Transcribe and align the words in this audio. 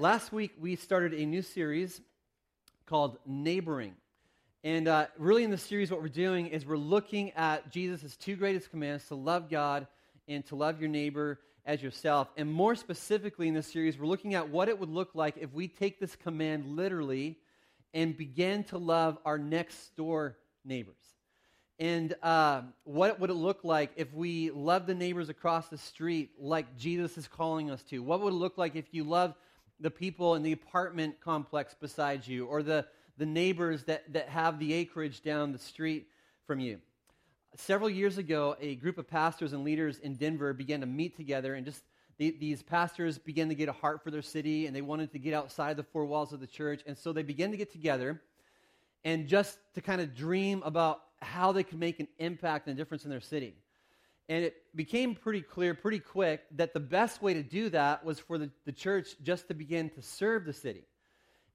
Last 0.00 0.32
week, 0.32 0.52
we 0.58 0.76
started 0.76 1.12
a 1.12 1.26
new 1.26 1.42
series 1.42 2.00
called 2.86 3.18
Neighboring. 3.26 3.92
And 4.64 4.88
uh, 4.88 5.08
really, 5.18 5.44
in 5.44 5.50
the 5.50 5.58
series, 5.58 5.90
what 5.90 6.00
we're 6.00 6.08
doing 6.08 6.46
is 6.46 6.64
we're 6.64 6.78
looking 6.78 7.32
at 7.32 7.70
Jesus' 7.70 8.16
two 8.16 8.34
greatest 8.34 8.70
commands 8.70 9.04
to 9.08 9.14
love 9.14 9.50
God 9.50 9.86
and 10.26 10.42
to 10.46 10.56
love 10.56 10.80
your 10.80 10.88
neighbor 10.88 11.38
as 11.66 11.82
yourself. 11.82 12.28
And 12.38 12.50
more 12.50 12.74
specifically, 12.76 13.46
in 13.46 13.52
this 13.52 13.70
series, 13.70 13.98
we're 13.98 14.06
looking 14.06 14.32
at 14.32 14.48
what 14.48 14.70
it 14.70 14.80
would 14.80 14.88
look 14.88 15.10
like 15.12 15.34
if 15.36 15.52
we 15.52 15.68
take 15.68 16.00
this 16.00 16.16
command 16.16 16.64
literally 16.64 17.36
and 17.92 18.16
begin 18.16 18.64
to 18.64 18.78
love 18.78 19.18
our 19.26 19.36
next 19.36 19.94
door 19.96 20.38
neighbors. 20.64 20.96
And 21.78 22.14
uh, 22.22 22.62
what 22.84 23.20
would 23.20 23.28
it 23.28 23.34
look 23.34 23.64
like 23.64 23.90
if 23.96 24.14
we 24.14 24.50
love 24.50 24.86
the 24.86 24.94
neighbors 24.94 25.28
across 25.28 25.68
the 25.68 25.76
street 25.76 26.30
like 26.38 26.78
Jesus 26.78 27.18
is 27.18 27.28
calling 27.28 27.70
us 27.70 27.82
to? 27.90 27.98
What 27.98 28.22
would 28.22 28.32
it 28.32 28.36
look 28.36 28.56
like 28.56 28.76
if 28.76 28.86
you 28.92 29.04
love 29.04 29.34
the 29.80 29.90
people 29.90 30.34
in 30.34 30.42
the 30.42 30.52
apartment 30.52 31.20
complex 31.20 31.74
beside 31.74 32.26
you 32.26 32.46
or 32.46 32.62
the, 32.62 32.86
the 33.16 33.26
neighbors 33.26 33.84
that, 33.84 34.12
that 34.12 34.28
have 34.28 34.58
the 34.58 34.72
acreage 34.72 35.22
down 35.22 35.52
the 35.52 35.58
street 35.58 36.08
from 36.46 36.60
you. 36.60 36.78
Several 37.56 37.90
years 37.90 38.18
ago, 38.18 38.56
a 38.60 38.76
group 38.76 38.98
of 38.98 39.08
pastors 39.08 39.52
and 39.52 39.64
leaders 39.64 39.98
in 39.98 40.14
Denver 40.14 40.52
began 40.52 40.80
to 40.80 40.86
meet 40.86 41.16
together 41.16 41.54
and 41.54 41.64
just 41.66 41.82
the, 42.18 42.36
these 42.38 42.62
pastors 42.62 43.18
began 43.18 43.48
to 43.48 43.54
get 43.54 43.68
a 43.68 43.72
heart 43.72 44.04
for 44.04 44.10
their 44.10 44.22
city 44.22 44.66
and 44.66 44.76
they 44.76 44.82
wanted 44.82 45.10
to 45.12 45.18
get 45.18 45.32
outside 45.32 45.76
the 45.76 45.82
four 45.82 46.04
walls 46.04 46.32
of 46.32 46.40
the 46.40 46.46
church. 46.46 46.82
And 46.86 46.96
so 46.96 47.12
they 47.12 47.22
began 47.22 47.50
to 47.50 47.56
get 47.56 47.72
together 47.72 48.20
and 49.04 49.26
just 49.26 49.58
to 49.74 49.80
kind 49.80 50.00
of 50.00 50.14
dream 50.14 50.62
about 50.64 51.00
how 51.22 51.52
they 51.52 51.62
could 51.62 51.78
make 51.78 51.98
an 51.98 52.08
impact 52.18 52.66
and 52.66 52.74
a 52.74 52.76
difference 52.76 53.04
in 53.04 53.10
their 53.10 53.20
city. 53.20 53.54
And 54.30 54.44
it 54.44 54.62
became 54.76 55.16
pretty 55.16 55.42
clear 55.42 55.74
pretty 55.74 55.98
quick 55.98 56.42
that 56.52 56.72
the 56.72 56.80
best 56.80 57.20
way 57.20 57.34
to 57.34 57.42
do 57.42 57.68
that 57.70 58.04
was 58.04 58.20
for 58.20 58.38
the, 58.38 58.48
the 58.64 58.72
church 58.72 59.16
just 59.22 59.48
to 59.48 59.54
begin 59.54 59.90
to 59.90 60.02
serve 60.02 60.46
the 60.46 60.52
city. 60.52 60.84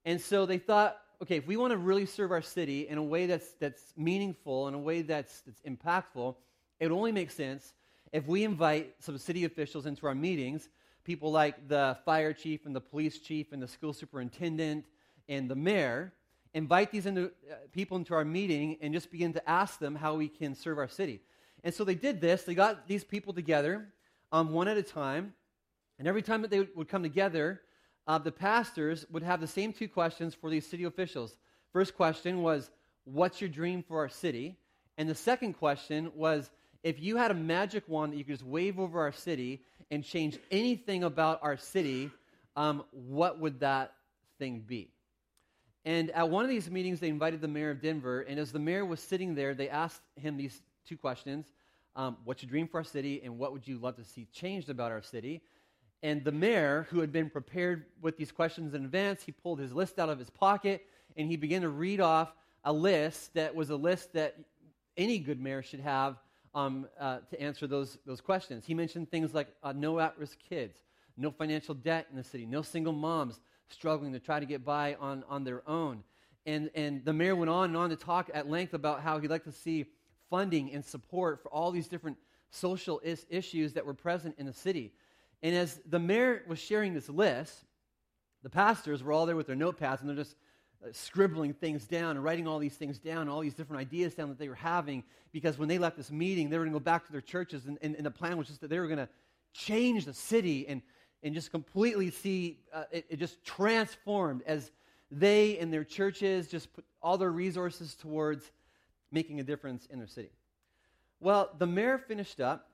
And 0.04 0.20
so 0.20 0.46
they 0.46 0.58
thought, 0.58 0.98
okay, 1.24 1.38
if 1.38 1.48
we 1.48 1.56
want 1.56 1.72
to 1.72 1.78
really 1.78 2.06
serve 2.06 2.32
our 2.32 2.42
city 2.42 2.90
in 2.90 2.98
a 2.98 3.04
way 3.04 3.28
that's, 3.28 3.54
that's 3.62 3.94
meaningful, 3.96 4.68
in 4.68 4.74
a 4.74 4.78
way 4.78 5.02
that's, 5.02 5.42
that's 5.42 5.62
impactful, 5.62 6.36
it 6.82 6.92
only 6.92 7.14
makes 7.14 7.34
sense 7.34 7.74
if 8.12 8.28
we 8.28 8.44
invite 8.44 8.94
some 9.00 9.18
city 9.18 9.46
officials 9.46 9.86
into 9.86 10.06
our 10.06 10.16
meetings, 10.16 10.70
people 11.06 11.32
like 11.32 11.68
the 11.68 11.98
fire 12.06 12.34
chief 12.34 12.66
and 12.66 12.76
the 12.76 12.82
police 12.82 13.20
chief 13.20 13.52
and 13.52 13.62
the 13.62 13.68
school 13.68 13.94
superintendent 13.94 14.86
and 15.28 15.50
the 15.50 15.56
mayor, 15.56 16.14
invite 16.54 16.92
these 16.92 17.06
into, 17.06 17.32
uh, 17.50 17.56
people 17.72 17.98
into 17.98 18.14
our 18.14 18.26
meeting 18.26 18.78
and 18.82 18.94
just 18.94 19.12
begin 19.12 19.34
to 19.34 19.50
ask 19.50 19.80
them 19.80 19.96
how 19.96 20.16
we 20.16 20.28
can 20.28 20.56
serve 20.56 20.78
our 20.78 20.88
city. 20.88 21.22
And 21.66 21.74
so 21.74 21.84
they 21.84 21.96
did 21.96 22.22
this. 22.22 22.44
They 22.44 22.54
got 22.54 22.88
these 22.88 23.04
people 23.04 23.34
together 23.34 23.88
um, 24.32 24.52
one 24.52 24.68
at 24.68 24.78
a 24.78 24.84
time. 24.84 25.34
And 25.98 26.08
every 26.08 26.22
time 26.22 26.44
that 26.44 26.52
they 26.52 26.68
would 26.76 26.88
come 26.88 27.02
together, 27.02 27.62
uh, 28.08 28.20
the 28.20 28.32
pastors 28.32 29.04
would 29.12 29.24
have 29.24 29.42
the 29.42 29.48
same 29.48 29.74
two 29.74 29.88
questions 29.88 30.36
for 30.36 30.52
these 30.52 30.68
city 30.68 30.84
officials. 30.84 31.36
First 31.74 31.96
question 31.98 32.42
was, 32.42 32.70
What's 33.04 33.42
your 33.42 33.50
dream 33.50 33.84
for 33.84 34.00
our 34.00 34.10
city? 34.10 34.56
And 34.98 35.10
the 35.10 35.16
second 35.16 35.54
question 35.54 36.12
was, 36.16 36.52
If 36.84 37.02
you 37.02 37.18
had 37.18 37.32
a 37.32 37.36
magic 37.36 37.84
wand 37.88 38.14
that 38.14 38.18
you 38.18 38.24
could 38.24 38.36
just 38.36 38.46
wave 38.46 38.80
over 38.80 39.02
our 39.02 39.12
city 39.12 39.62
and 39.90 40.04
change 40.04 40.38
anything 40.52 41.04
about 41.04 41.40
our 41.42 41.58
city, 41.58 42.12
um, 42.56 42.84
what 42.92 43.40
would 43.40 43.60
that 43.62 43.94
thing 44.38 44.64
be? 44.68 44.92
And 45.84 46.12
at 46.12 46.30
one 46.30 46.44
of 46.44 46.50
these 46.50 46.70
meetings, 46.70 47.00
they 47.00 47.10
invited 47.10 47.42
the 47.42 47.48
mayor 47.48 47.72
of 47.72 47.82
Denver. 47.82 48.22
And 48.22 48.40
as 48.40 48.52
the 48.52 48.60
mayor 48.60 48.86
was 48.86 49.00
sitting 49.00 49.34
there, 49.34 49.56
they 49.56 49.70
asked 49.70 50.02
him 50.16 50.38
these 50.38 50.62
two 50.88 50.98
questions 50.98 51.48
um, 51.96 52.18
What's 52.26 52.44
your 52.44 52.50
dream 52.50 52.68
for 52.68 52.78
our 52.78 52.84
city, 52.84 53.22
and 53.24 53.38
what 53.38 53.54
would 53.54 53.68
you 53.68 53.78
love 53.78 53.96
to 53.98 54.04
see 54.04 54.28
changed 54.34 54.70
about 54.70 54.92
our 54.92 55.02
city? 55.02 55.42
And 56.04 56.24
the 56.24 56.32
mayor, 56.32 56.88
who 56.90 57.00
had 57.00 57.12
been 57.12 57.30
prepared 57.30 57.86
with 58.02 58.18
these 58.18 58.32
questions 58.32 58.74
in 58.74 58.86
advance, 58.86 59.24
he 59.24 59.32
pulled 59.32 59.60
his 59.60 59.74
list 59.74 59.98
out 59.98 60.10
of 60.10 60.20
his 60.20 60.30
pocket 60.30 60.86
and 61.18 61.30
he 61.30 61.38
began 61.38 61.62
to 61.62 61.70
read 61.70 62.00
off 62.00 62.32
a 62.64 62.72
list 62.72 63.34
that 63.34 63.56
was 63.56 63.70
a 63.70 63.76
list 63.76 64.14
that 64.14 64.36
any 64.98 65.18
good 65.18 65.40
mayor 65.40 65.62
should 65.62 65.80
have 65.80 66.18
um, 66.54 66.88
uh, 67.00 67.20
to 67.30 67.42
answer 67.42 67.66
those, 67.66 67.98
those 68.06 68.22
questions. 68.22 68.66
He 68.66 68.74
mentioned 68.74 69.10
things 69.10 69.34
like 69.34 69.48
uh, 69.64 69.72
no 69.72 70.00
at 70.00 70.18
risk 70.20 70.38
kids, 70.48 70.78
no 71.18 71.32
financial 71.32 71.74
debt 71.74 72.08
in 72.12 72.18
the 72.18 72.24
city, 72.24 72.46
no 72.46 72.62
single 72.62 72.94
moms 72.94 73.40
struggling 73.70 74.14
to 74.14 74.20
try 74.20 74.40
to 74.40 74.46
get 74.46 74.64
by 74.64 74.96
on, 75.00 75.24
on 75.28 75.44
their 75.44 75.68
own. 75.68 76.04
And, 76.46 76.70
and 76.76 77.04
the 77.04 77.14
mayor 77.14 77.36
went 77.36 77.50
on 77.50 77.66
and 77.66 77.78
on 77.78 77.90
to 77.90 77.96
talk 77.96 78.30
at 78.34 78.50
length 78.50 78.74
about 78.74 79.02
how 79.02 79.20
he'd 79.20 79.32
like 79.32 79.46
to 79.46 79.52
see 79.52 79.86
funding 80.30 80.72
and 80.72 80.84
support 80.84 81.42
for 81.42 81.50
all 81.52 81.72
these 81.72 81.88
different 81.88 82.18
social 82.50 83.00
is- 83.00 83.26
issues 83.30 83.74
that 83.74 83.86
were 83.86 83.94
present 83.94 84.36
in 84.38 84.46
the 84.46 84.54
city. 84.54 84.94
And 85.44 85.56
as 85.56 85.80
the 85.86 86.00
mayor 86.00 86.44
was 86.48 86.60
sharing 86.60 86.94
this 86.94 87.10
list, 87.10 87.66
the 88.44 88.50
pastors 88.50 89.04
were 89.04 89.12
all 89.12 89.26
there 89.26 89.36
with 89.36 89.48
their 89.48 89.56
notepads 89.56 90.02
and 90.02 90.10
they're 90.10 90.16
just 90.16 90.36
uh, 90.84 90.90
scribbling 90.92 91.54
things 91.54 91.86
down 91.86 92.16
and 92.16 92.24
writing 92.24 92.48
all 92.48 92.60
these 92.60 92.76
things 92.76 93.00
down, 93.00 93.28
all 93.28 93.42
these 93.42 93.54
different 93.54 93.82
ideas 93.82 94.14
down 94.14 94.30
that 94.30 94.38
they 94.38 94.50
were 94.50 94.56
having, 94.56 95.04
because 95.32 95.58
when 95.58 95.68
they 95.68 95.78
left 95.78 95.98
this 95.98 96.12
meeting, 96.12 96.50
they 96.50 96.58
were 96.58 96.64
going 96.64 96.74
to 96.74 96.80
go 96.80 96.84
back 96.84 97.06
to 97.06 97.12
their 97.12 97.22
churches, 97.22 97.66
and, 97.66 97.78
and, 97.82 97.96
and, 97.96 98.06
the 98.06 98.12
plan 98.12 98.38
was 98.38 98.48
just 98.48 98.62
that 98.62 98.70
they 98.70 98.80
were 98.80 98.88
going 98.88 99.00
to 99.00 99.10
change 99.54 100.06
the 100.06 100.14
city 100.14 100.68
and, 100.68 100.82
and 101.24 101.34
just 101.34 101.50
completely 101.50 102.12
see 102.12 102.60
uh, 102.74 102.84
it, 102.92 103.06
it 103.10 103.18
just 103.18 103.44
transformed 103.44 104.44
as 104.46 104.72
they 105.12 105.58
and 105.60 105.72
their 105.72 105.84
churches 105.84 106.48
just 106.48 106.74
put 106.74 106.86
all 107.02 107.18
their 107.18 107.32
resources 107.32 107.96
towards 107.96 108.52
making 109.16 109.40
a 109.40 109.44
difference 109.44 109.88
in 109.90 109.98
their 109.98 110.08
city. 110.08 110.30
Well, 111.22 111.50
the 111.58 111.66
mayor 111.66 111.98
finished 111.98 112.42
up 112.42 112.70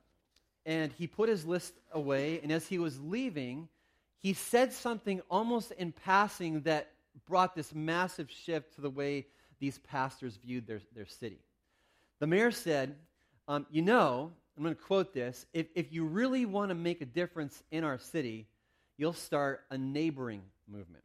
and 0.66 0.92
he 0.92 1.06
put 1.06 1.30
his 1.30 1.46
list 1.46 1.74
away, 1.92 2.40
and 2.42 2.52
as 2.52 2.68
he 2.68 2.80
was 2.80 3.00
leaving, 3.00 3.70
he 4.18 4.34
said 4.34 4.74
something 4.74 5.22
almost 5.30 5.72
in 5.72 5.92
passing 5.92 6.62
that 6.62 6.92
brought 7.28 7.56
this 7.56 7.74
massive 7.74 8.30
shift 8.30 8.74
to 8.76 8.82
the 8.82 8.90
way 8.90 9.28
these 9.60 9.78
pastors 9.80 10.38
viewed 10.38 10.66
their, 10.66 10.82
their 10.96 11.06
city. 11.06 11.40
The 12.20 12.28
mayor 12.28 12.52
said, 12.52 12.96
um, 13.48 13.68
You 13.70 13.84
know, 13.84 14.32
I'm 14.58 14.64
going 14.64 14.76
to 14.76 14.82
quote 14.82 15.14
this 15.14 15.46
if, 15.54 15.68
if 15.76 15.94
you 15.94 16.06
really 16.06 16.46
want 16.46 16.70
to 16.70 16.76
make 16.76 17.02
a 17.02 17.06
difference 17.06 17.64
in 17.72 17.84
our 17.84 18.00
city, 18.00 18.48
you'll 18.98 19.14
start 19.14 19.62
a 19.70 19.78
neighboring 19.78 20.42
movement. 20.68 21.04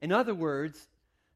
In 0.00 0.12
other 0.12 0.34
words, 0.34 0.88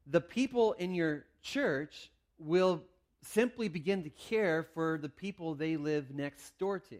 the 0.07 0.21
people 0.21 0.73
in 0.73 0.93
your 0.95 1.25
church 1.41 2.11
will 2.37 2.83
simply 3.23 3.67
begin 3.67 4.03
to 4.03 4.09
care 4.09 4.63
for 4.73 4.97
the 4.97 5.09
people 5.09 5.53
they 5.55 5.77
live 5.77 6.13
next 6.13 6.57
door 6.57 6.79
to. 6.79 6.97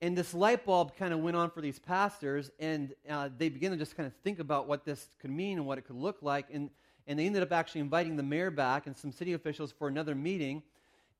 And 0.00 0.16
this 0.16 0.32
light 0.32 0.64
bulb 0.64 0.96
kind 0.96 1.12
of 1.12 1.20
went 1.20 1.36
on 1.36 1.50
for 1.50 1.60
these 1.60 1.78
pastors, 1.78 2.52
and 2.60 2.94
uh, 3.08 3.30
they 3.36 3.48
began 3.48 3.72
to 3.72 3.76
just 3.76 3.96
kind 3.96 4.06
of 4.06 4.12
think 4.22 4.38
about 4.38 4.68
what 4.68 4.84
this 4.84 5.08
could 5.20 5.30
mean 5.30 5.58
and 5.58 5.66
what 5.66 5.76
it 5.76 5.82
could 5.82 5.96
look 5.96 6.18
like. 6.22 6.46
And, 6.52 6.70
and 7.08 7.18
they 7.18 7.26
ended 7.26 7.42
up 7.42 7.50
actually 7.50 7.80
inviting 7.80 8.16
the 8.16 8.22
mayor 8.22 8.52
back 8.52 8.86
and 8.86 8.96
some 8.96 9.10
city 9.10 9.32
officials 9.32 9.72
for 9.72 9.88
another 9.88 10.14
meeting, 10.14 10.62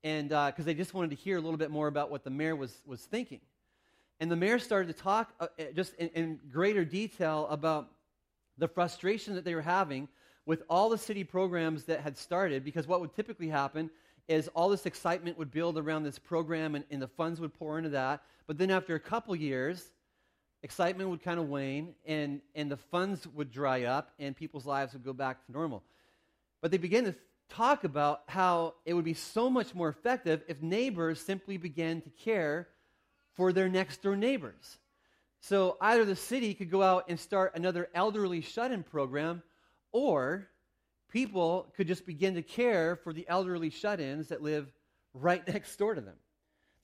and 0.04 0.28
because 0.28 0.60
uh, 0.60 0.62
they 0.62 0.74
just 0.74 0.94
wanted 0.94 1.10
to 1.10 1.16
hear 1.16 1.38
a 1.38 1.40
little 1.40 1.58
bit 1.58 1.72
more 1.72 1.88
about 1.88 2.08
what 2.08 2.22
the 2.22 2.30
mayor 2.30 2.54
was, 2.54 2.80
was 2.86 3.00
thinking. 3.00 3.40
And 4.20 4.30
the 4.30 4.36
mayor 4.36 4.60
started 4.60 4.96
to 4.96 5.02
talk 5.02 5.32
uh, 5.40 5.48
just 5.74 5.94
in, 5.94 6.08
in 6.10 6.40
greater 6.50 6.84
detail 6.84 7.48
about 7.50 7.88
the 8.58 8.68
frustration 8.68 9.34
that 9.34 9.44
they 9.44 9.56
were 9.56 9.62
having 9.62 10.08
with 10.48 10.62
all 10.70 10.88
the 10.88 10.96
city 10.96 11.24
programs 11.24 11.84
that 11.84 12.00
had 12.00 12.16
started, 12.16 12.64
because 12.64 12.88
what 12.88 13.02
would 13.02 13.14
typically 13.14 13.50
happen 13.50 13.90
is 14.28 14.48
all 14.54 14.70
this 14.70 14.86
excitement 14.86 15.36
would 15.36 15.50
build 15.50 15.76
around 15.76 16.04
this 16.04 16.18
program 16.18 16.74
and, 16.74 16.86
and 16.90 17.02
the 17.02 17.06
funds 17.06 17.38
would 17.38 17.52
pour 17.52 17.76
into 17.76 17.90
that. 17.90 18.22
But 18.46 18.56
then 18.56 18.70
after 18.70 18.94
a 18.94 19.00
couple 19.00 19.36
years, 19.36 19.92
excitement 20.62 21.10
would 21.10 21.22
kind 21.22 21.38
of 21.38 21.50
wane 21.50 21.94
and, 22.06 22.40
and 22.54 22.70
the 22.70 22.78
funds 22.78 23.28
would 23.34 23.52
dry 23.52 23.82
up 23.82 24.12
and 24.18 24.34
people's 24.34 24.64
lives 24.64 24.94
would 24.94 25.04
go 25.04 25.12
back 25.12 25.44
to 25.44 25.52
normal. 25.52 25.82
But 26.62 26.70
they 26.70 26.78
began 26.78 27.04
to 27.04 27.14
talk 27.50 27.84
about 27.84 28.22
how 28.26 28.72
it 28.86 28.94
would 28.94 29.04
be 29.04 29.12
so 29.12 29.50
much 29.50 29.74
more 29.74 29.90
effective 29.90 30.42
if 30.48 30.62
neighbors 30.62 31.20
simply 31.20 31.58
began 31.58 32.00
to 32.00 32.08
care 32.08 32.68
for 33.34 33.52
their 33.52 33.68
next 33.68 34.00
door 34.00 34.16
neighbors. 34.16 34.78
So 35.40 35.76
either 35.78 36.06
the 36.06 36.16
city 36.16 36.54
could 36.54 36.70
go 36.70 36.82
out 36.82 37.04
and 37.10 37.20
start 37.20 37.52
another 37.54 37.90
elderly 37.94 38.40
shut 38.40 38.72
in 38.72 38.82
program, 38.82 39.42
or 39.92 40.48
people 41.10 41.72
could 41.76 41.86
just 41.86 42.06
begin 42.06 42.34
to 42.34 42.42
care 42.42 42.96
for 42.96 43.12
the 43.12 43.26
elderly 43.28 43.70
shut 43.70 44.00
ins 44.00 44.28
that 44.28 44.42
live 44.42 44.70
right 45.14 45.46
next 45.52 45.76
door 45.76 45.94
to 45.94 46.00
them. 46.00 46.16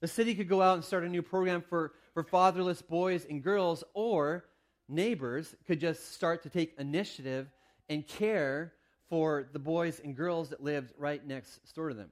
The 0.01 0.07
city 0.07 0.35
could 0.35 0.49
go 0.49 0.61
out 0.61 0.75
and 0.75 0.83
start 0.83 1.03
a 1.03 1.09
new 1.09 1.21
program 1.21 1.61
for, 1.61 1.93
for 2.13 2.23
fatherless 2.23 2.81
boys 2.81 3.25
and 3.29 3.41
girls, 3.41 3.83
or 3.93 4.45
neighbors 4.87 5.55
could 5.65 5.79
just 5.79 6.13
start 6.13 6.43
to 6.43 6.49
take 6.49 6.75
initiative 6.77 7.47
and 7.89 8.05
care 8.07 8.73
for 9.09 9.47
the 9.53 9.59
boys 9.59 10.01
and 10.03 10.15
girls 10.15 10.49
that 10.49 10.61
lived 10.61 10.91
right 10.97 11.25
next 11.25 11.59
door 11.73 11.89
to 11.89 11.95
them. 11.95 12.09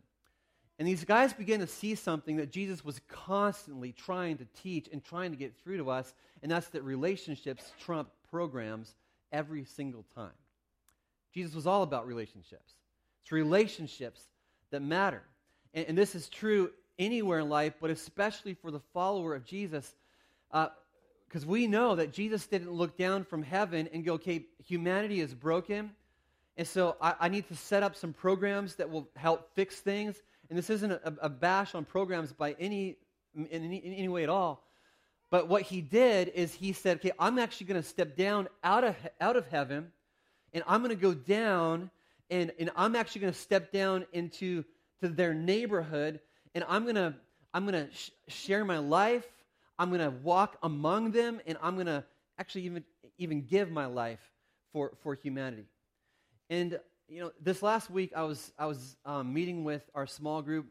And 0.79 0.87
these 0.87 1.03
guys 1.03 1.33
began 1.33 1.59
to 1.59 1.67
see 1.67 1.95
something 1.95 2.37
that 2.37 2.51
Jesus 2.51 2.83
was 2.83 2.99
constantly 3.07 3.91
trying 3.91 4.37
to 4.37 4.45
teach 4.61 4.89
and 4.91 5.03
trying 5.03 5.31
to 5.31 5.37
get 5.37 5.55
through 5.55 5.77
to 5.77 5.89
us, 5.89 6.13
and 6.41 6.51
that's 6.51 6.67
that 6.69 6.83
relationships 6.83 7.71
trump 7.79 8.09
programs 8.29 8.95
every 9.31 9.65
single 9.65 10.05
time. 10.15 10.31
Jesus 11.33 11.55
was 11.55 11.67
all 11.67 11.83
about 11.83 12.07
relationships. 12.07 12.73
It's 13.23 13.31
relationships 13.31 14.21
that 14.71 14.81
matter. 14.81 15.23
And, 15.73 15.87
and 15.87 15.97
this 15.97 16.15
is 16.15 16.29
true 16.29 16.71
anywhere 16.99 17.39
in 17.39 17.49
life, 17.49 17.73
but 17.81 17.89
especially 17.89 18.53
for 18.53 18.71
the 18.71 18.81
follower 18.93 19.35
of 19.35 19.43
Jesus. 19.45 19.95
Uh, 20.51 20.67
Because 21.27 21.47
we 21.47 21.65
know 21.65 21.95
that 21.95 22.13
Jesus 22.13 22.45
didn't 22.45 22.71
look 22.71 22.95
down 22.95 23.23
from 23.25 23.41
heaven 23.41 23.89
and 23.91 24.05
go, 24.05 24.13
okay, 24.13 24.45
humanity 24.63 25.19
is 25.19 25.33
broken. 25.33 25.91
And 26.57 26.67
so 26.67 26.95
I, 27.01 27.15
I 27.21 27.29
need 27.29 27.47
to 27.47 27.55
set 27.55 27.81
up 27.81 27.95
some 27.95 28.13
programs 28.13 28.75
that 28.75 28.87
will 28.87 29.07
help 29.15 29.49
fix 29.55 29.81
things. 29.81 30.21
And 30.49 30.57
this 30.57 30.69
isn't 30.69 30.91
a, 30.91 31.13
a 31.21 31.29
bash 31.29 31.73
on 31.73 31.85
programs 31.85 32.31
by 32.33 32.55
any 32.59 32.97
in, 33.35 33.47
any 33.47 33.77
in 33.77 33.93
any 33.93 34.07
way 34.07 34.21
at 34.21 34.29
all. 34.29 34.63
But 35.31 35.47
what 35.47 35.63
he 35.63 35.81
did 35.81 36.27
is 36.35 36.53
he 36.53 36.73
said, 36.73 36.97
okay, 36.97 37.11
I'm 37.17 37.39
actually 37.39 37.65
going 37.65 37.81
to 37.81 37.87
step 37.87 38.15
down 38.15 38.47
out 38.63 38.83
of, 38.83 38.95
out 39.19 39.35
of 39.35 39.47
heaven, 39.47 39.91
and 40.53 40.63
I'm 40.67 40.81
going 40.81 40.95
to 40.95 41.01
go 41.01 41.13
down, 41.13 41.89
and, 42.29 42.51
and 42.59 42.69
I'm 42.75 42.95
actually 42.95 43.21
going 43.21 43.33
to 43.33 43.39
step 43.39 43.71
down 43.71 44.05
into 44.13 44.63
to 45.01 45.09
their 45.09 45.33
neighborhood, 45.33 46.19
and 46.55 46.63
I'm 46.67 46.83
going 46.83 46.95
to 46.95 47.13
I'm 47.53 47.67
going 47.67 47.87
to 47.87 47.93
sh- 47.93 48.09
share 48.27 48.65
my 48.65 48.79
life. 48.79 49.25
I'm 49.77 49.89
going 49.89 50.01
to 50.01 50.09
walk 50.09 50.57
among 50.63 51.11
them, 51.11 51.39
and 51.45 51.57
I'm 51.61 51.75
going 51.75 51.87
to 51.87 52.03
actually 52.39 52.63
even, 52.63 52.83
even 53.17 53.41
give 53.41 53.69
my 53.69 53.85
life 53.85 54.19
for, 54.71 54.93
for 55.01 55.13
humanity. 55.13 55.65
And, 56.49 56.79
you 57.07 57.21
know, 57.21 57.31
this 57.41 57.61
last 57.61 57.89
week 57.91 58.11
I 58.15 58.23
was, 58.23 58.51
I 58.57 58.65
was 58.65 58.97
um, 59.05 59.33
meeting 59.33 59.63
with 59.63 59.83
our 59.93 60.07
small 60.07 60.41
group. 60.41 60.65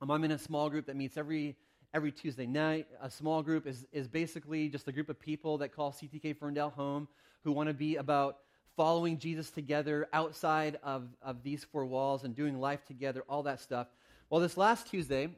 Um, 0.00 0.10
I'm 0.10 0.24
in 0.24 0.30
a 0.32 0.38
small 0.38 0.70
group 0.70 0.86
that 0.86 0.96
meets 0.96 1.16
every, 1.16 1.56
every 1.92 2.12
Tuesday 2.12 2.46
night. 2.46 2.86
A 3.02 3.10
small 3.10 3.42
group 3.42 3.66
is, 3.66 3.86
is 3.92 4.08
basically 4.08 4.68
just 4.68 4.88
a 4.88 4.92
group 4.92 5.08
of 5.08 5.20
people 5.20 5.58
that 5.58 5.74
call 5.74 5.92
CTK 5.92 6.36
Ferndale 6.36 6.70
home 6.70 7.08
who 7.44 7.52
want 7.52 7.68
to 7.68 7.74
be 7.74 7.96
about 7.96 8.38
following 8.76 9.18
Jesus 9.18 9.50
together 9.50 10.06
outside 10.12 10.78
of, 10.82 11.08
of 11.22 11.42
these 11.42 11.64
four 11.64 11.86
walls 11.86 12.24
and 12.24 12.34
doing 12.34 12.60
life 12.60 12.84
together, 12.84 13.24
all 13.28 13.42
that 13.44 13.60
stuff. 13.60 13.88
Well, 14.28 14.40
this 14.40 14.56
last 14.56 14.88
Tuesday, 14.88 15.30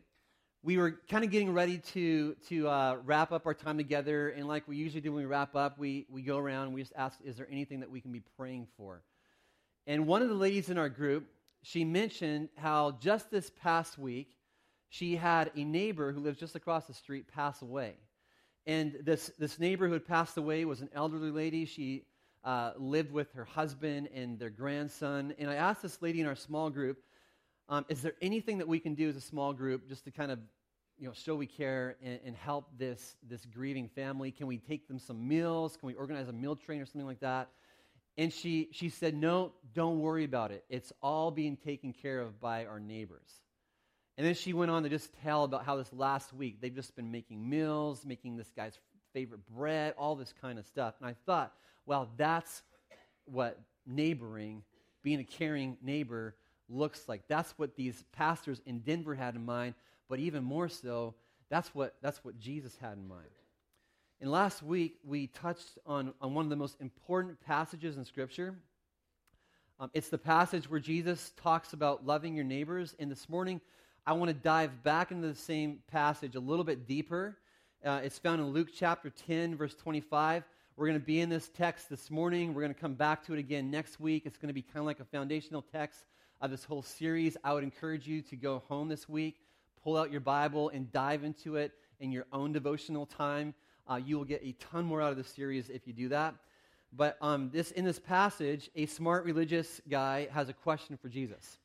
we 0.63 0.77
were 0.77 0.99
kind 1.09 1.25
of 1.25 1.31
getting 1.31 1.53
ready 1.53 1.79
to, 1.79 2.35
to 2.49 2.69
uh, 2.69 2.97
wrap 3.05 3.31
up 3.31 3.47
our 3.47 3.55
time 3.55 3.77
together. 3.77 4.31
And 4.31 4.49
like 4.49 4.67
we 4.67 4.77
usually 4.77 5.01
do 5.01 5.13
when 5.13 5.23
we 5.23 5.27
wrap 5.27 5.55
up, 5.55 5.79
we, 5.79 6.07
we 6.11 6.23
go 6.23 6.37
around 6.37 6.67
and 6.67 6.75
we 6.75 6.83
just 6.83 6.93
ask, 6.97 7.19
is 7.25 7.37
there 7.37 7.47
anything 7.51 7.81
that 7.81 7.91
we 7.91 8.01
can 8.01 8.11
be 8.11 8.23
praying 8.37 8.67
for? 8.77 9.03
And 9.87 10.07
one 10.07 10.21
of 10.21 10.29
the 10.29 10.35
ladies 10.35 10.69
in 10.69 10.77
our 10.77 10.89
group, 10.89 11.27
she 11.63 11.85
mentioned 11.85 12.49
how 12.57 12.99
just 13.01 13.31
this 13.31 13.51
past 13.63 13.99
week, 13.99 14.35
she 14.91 15.17
had 15.17 15.53
a 15.55 15.65
neighbor 15.65 16.13
who 16.13 16.21
lives 16.21 16.41
just 16.41 16.57
across 16.57 16.87
the 16.87 16.95
street 16.95 17.29
pass 17.29 17.63
away. 17.63 17.95
And 18.67 18.97
this, 19.03 19.31
this 19.39 19.59
neighbor 19.59 19.87
who 19.87 19.93
had 19.93 20.07
passed 20.07 20.37
away 20.37 20.65
was 20.65 20.81
an 20.81 20.91
elderly 20.93 21.31
lady. 21.31 21.65
She 21.67 22.05
uh, 22.49 22.73
lived 22.79 23.13
with 23.13 23.31
her 23.35 23.45
husband 23.45 24.09
and 24.15 24.39
their 24.39 24.49
grandson. 24.49 25.35
And 25.39 25.51
I 25.51 25.57
asked 25.57 25.83
this 25.83 26.01
lady 26.01 26.23
in 26.23 26.27
our 26.27 26.35
small 26.35 26.71
group, 26.71 26.97
um, 27.69 27.85
is 27.91 28.01
there 28.01 28.15
anything 28.23 28.57
that 28.57 28.67
we 28.67 28.81
can 28.81 28.95
do 28.95 29.07
as 29.07 29.17
a 29.17 29.21
small 29.21 29.53
group 29.53 29.87
just 29.87 30.05
to 30.05 30.11
kind 30.11 30.33
of 30.33 30.39
you 30.99 31.07
know, 31.07 31.13
show 31.13 31.35
we 31.35 31.45
care 31.45 31.97
and, 32.03 32.19
and, 32.25 32.35
help 32.35 32.71
this, 32.79 33.17
this 33.29 33.45
grieving 33.45 33.87
family? 33.87 34.31
Can 34.31 34.47
we 34.47 34.57
take 34.57 34.89
them 34.89 34.99
some 34.99 35.29
meals? 35.29 35.77
Can 35.77 35.89
we 35.89 35.93
organize 35.93 36.27
a 36.29 36.33
meal 36.33 36.57
train 36.57 36.81
or 36.81 36.87
something 36.87 37.07
like 37.07 37.21
that? 37.21 37.51
And 38.17 38.33
she, 38.33 38.71
she 38.73 38.89
said, 38.89 39.15
No, 39.15 39.53
don't 39.75 40.01
worry 40.01 40.25
about 40.25 40.51
it. 40.51 40.65
It's 40.71 40.91
all 41.03 41.31
being 41.31 41.59
taken 41.59 41.93
care 41.93 42.19
of 42.19 42.41
by 42.41 42.65
our 42.65 42.81
neighbors. 42.81 43.29
And 44.17 44.27
then 44.27 44.35
she 44.35 44.55
went 44.55 44.71
on 44.71 44.85
to 44.85 44.89
just 44.89 45.11
tell 45.23 45.45
about 45.45 45.67
how 45.67 45.77
this 45.77 45.93
last 45.93 46.33
week 46.33 46.63
they've 46.63 46.75
just 46.75 46.97
been 46.97 47.13
making 47.13 47.47
meals, 47.47 48.07
making 48.07 48.39
this 48.39 48.51
guy's 48.57 48.79
favorite 49.13 49.47
bread, 49.55 49.93
all 49.99 50.17
this 50.17 50.33
kind 50.41 50.59
of 50.59 50.65
stuff. 50.65 50.95
And 50.99 51.11
I 51.11 51.15
thought, 51.27 51.53
well, 51.89 52.11
that's 52.19 52.63
what 53.25 53.59
neighboring, 53.87 54.63
being 55.03 55.21
a 55.21 55.25
caring 55.25 55.79
neighbor, 55.83 56.35
looks 56.69 57.09
like. 57.09 57.23
That's 57.29 57.55
what 57.57 57.77
these 57.77 58.05
pastors 58.13 58.61
in 58.67 58.81
Denver 58.81 59.15
had 59.15 59.35
in 59.35 59.45
mind, 59.47 59.75
but 60.07 60.19
even 60.19 60.45
more 60.45 60.69
so, 60.69 61.15
that's 61.49 61.75
what, 61.75 61.95
that's 62.03 62.23
what 62.23 62.39
Jesus 62.39 62.77
had 62.79 62.99
in 62.99 63.09
mind. 63.09 63.31
And 64.21 64.31
last 64.31 64.63
week, 64.63 64.97
we 65.03 65.29
touched 65.29 65.79
on, 65.87 66.13
on 66.21 66.35
one 66.35 66.45
of 66.45 66.51
the 66.51 66.57
most 66.57 66.77
important 66.79 67.41
passages 67.41 67.97
in 67.97 68.05
Scripture. 68.05 68.55
Um, 69.81 69.91
it's 69.95 70.11
the 70.11 70.19
passage 70.19 70.69
where 70.69 70.81
Jesus 70.81 71.33
talks 71.43 71.73
about 71.73 72.05
loving 72.05 72.35
your 72.35 72.45
neighbors. 72.45 72.97
And 72.99 73.11
this 73.11 73.31
morning, 73.31 73.63
I 74.07 74.13
want 74.13 74.29
to 74.29 74.35
dive 74.35 74.83
back 74.83 75.11
into 75.11 75.29
the 75.29 75.35
same 75.35 75.79
passage 75.91 76.35
a 76.35 76.41
little 76.41 76.65
bit 76.65 76.87
deeper. 76.87 77.39
Uh, 77.83 78.01
it's 78.05 78.19
found 78.19 78.43
in 78.43 78.49
Luke 78.49 78.69
chapter 78.75 79.09
10, 79.09 79.57
verse 79.57 79.75
25. 79.75 80.45
We're 80.79 80.87
going 80.87 81.01
to 81.01 81.05
be 81.05 81.21
in 81.21 81.29
this 81.29 81.49
text 81.49 81.91
this 81.91 82.09
morning. 82.09 82.55
We're 82.55 82.63
going 82.63 82.73
to 82.73 82.81
come 82.81 82.95
back 82.95 83.27
to 83.27 83.35
it 83.35 83.41
again 83.41 83.69
next 83.69 83.99
week. 83.99 84.27
It's 84.27 84.39
going 84.39 84.47
to 84.47 84.55
be 84.55 84.63
kind 84.63 84.79
of 84.79 84.85
like 84.85 85.01
a 85.01 85.05
foundational 85.05 85.61
text 85.61 86.05
of 86.41 86.53
this 86.53 86.63
whole 86.63 86.83
series. 86.83 87.37
I 87.43 87.53
would 87.53 87.65
encourage 87.65 88.07
you 88.07 88.23
to 88.23 88.37
go 88.37 88.63
home 88.69 88.87
this 88.87 89.09
week, 89.09 89.41
pull 89.83 89.97
out 89.97 90.13
your 90.13 90.21
Bible, 90.21 90.69
and 90.69 90.93
dive 90.93 91.25
into 91.25 91.57
it 91.57 91.73
in 91.99 92.13
your 92.13 92.27
own 92.33 92.53
devotional 92.53 93.07
time. 93.07 93.55
Uh, 93.91 93.97
you 93.97 94.17
will 94.17 94.25
get 94.25 94.41
a 94.45 94.53
ton 94.53 94.85
more 94.85 95.03
out 95.03 95.11
of 95.11 95.17
the 95.17 95.25
series 95.25 95.69
if 95.69 95.85
you 95.85 95.93
do 95.93 96.11
that. 96.11 96.37
But 96.93 97.17
um, 97.21 97.51
this, 97.53 97.73
in 97.73 97.85
this 97.85 97.99
passage, 97.99 98.71
a 98.77 98.87
smart 98.87 99.25
religious 99.25 99.81
guy 99.91 100.29
has 100.33 100.49
a 100.49 100.53
question 100.53 100.97
for 100.97 101.09
Jesus. 101.09 101.59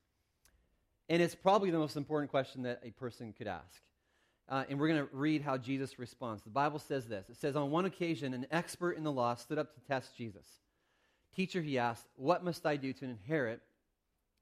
And 1.08 1.22
it's 1.22 1.36
probably 1.36 1.70
the 1.70 1.78
most 1.78 1.98
important 1.98 2.32
question 2.32 2.64
that 2.64 2.82
a 2.84 2.90
person 2.90 3.32
could 3.32 3.48
ask. 3.48 3.84
Uh, 4.50 4.66
and 4.70 4.80
we're 4.80 4.90
going 4.90 5.00
to 5.00 5.16
read 5.16 5.42
how 5.42 5.58
Jesus 5.58 5.98
responds. 5.98 6.44
The 6.44 6.50
Bible 6.50 6.80
says 6.80 7.08
this 7.08 7.30
It 7.30 7.38
says, 7.38 7.56
On 7.56 7.72
one 7.72 7.86
occasion, 7.86 8.34
an 8.34 8.46
expert 8.52 8.94
in 8.94 9.04
the 9.04 9.12
law 9.12 9.36
stood 9.36 9.58
up 9.58 9.74
to 9.74 9.80
test 9.82 10.16
Jesus. 10.18 10.46
Teacher, 11.36 11.62
he 11.62 11.80
asked, 11.80 12.06
What 12.16 12.44
must 12.44 12.66
I 12.66 12.76
do 12.76 12.94
to 12.94 13.06
inherit 13.06 13.62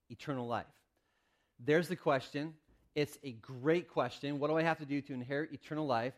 eternal 0.10 0.48
life? 0.48 0.66
There's 1.64 1.88
the 1.88 1.96
question. 1.96 2.54
It's 2.96 3.18
a 3.24 3.32
great 3.34 3.88
question. 3.88 4.40
What 4.40 4.50
do 4.50 4.58
I 4.58 4.64
have 4.64 4.80
to 4.80 4.86
do 4.86 5.02
to 5.02 5.14
inherit 5.14 5.54
eternal 5.54 5.86
life? 5.86 6.14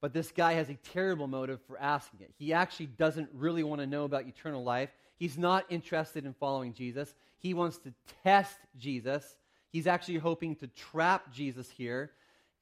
But 0.00 0.12
this 0.12 0.32
guy 0.32 0.54
has 0.54 0.68
a 0.68 0.74
terrible 0.92 1.26
motive 1.26 1.60
for 1.66 1.78
asking 1.78 2.20
it. 2.20 2.32
He 2.38 2.52
actually 2.52 2.86
doesn't 2.86 3.28
really 3.34 3.62
want 3.62 3.80
to 3.80 3.86
know 3.86 4.04
about 4.04 4.26
eternal 4.26 4.64
life. 4.64 4.90
He's 5.16 5.36
not 5.36 5.66
interested 5.68 6.24
in 6.24 6.34
following 6.34 6.72
Jesus. 6.72 7.14
He 7.38 7.54
wants 7.54 7.78
to 7.78 7.92
test 8.24 8.58
Jesus. 8.78 9.36
He's 9.70 9.86
actually 9.86 10.18
hoping 10.18 10.56
to 10.56 10.66
trap 10.68 11.32
Jesus 11.32 11.70
here. 11.70 12.12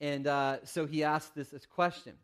And 0.00 0.26
uh, 0.26 0.58
so 0.64 0.86
he 0.86 1.04
asks 1.04 1.30
this, 1.30 1.48
this 1.48 1.66
question. 1.66 2.14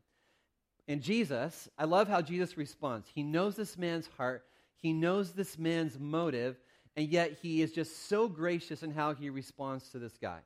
And 0.87 1.03
Jesus, 1.03 1.69
I 1.79 1.85
love 1.85 2.09
how 2.09 2.21
Jesus 2.21 2.57
responds. 2.57 3.09
He 3.13 3.23
knows 3.23 3.57
this 3.57 3.79
man's 3.79 4.09
heart, 4.17 4.45
he 4.77 4.93
knows 4.93 5.33
this 5.33 5.59
man's 5.59 5.99
motive, 5.99 6.57
and 6.97 7.09
yet 7.09 7.39
he 7.41 7.63
is 7.63 7.73
just 7.73 8.09
so 8.09 8.29
gracious 8.29 8.83
in 8.83 8.91
how 8.91 9.15
he 9.15 9.31
responds 9.31 9.89
to 9.91 9.99
this 9.99 10.17
guy. 10.21 10.41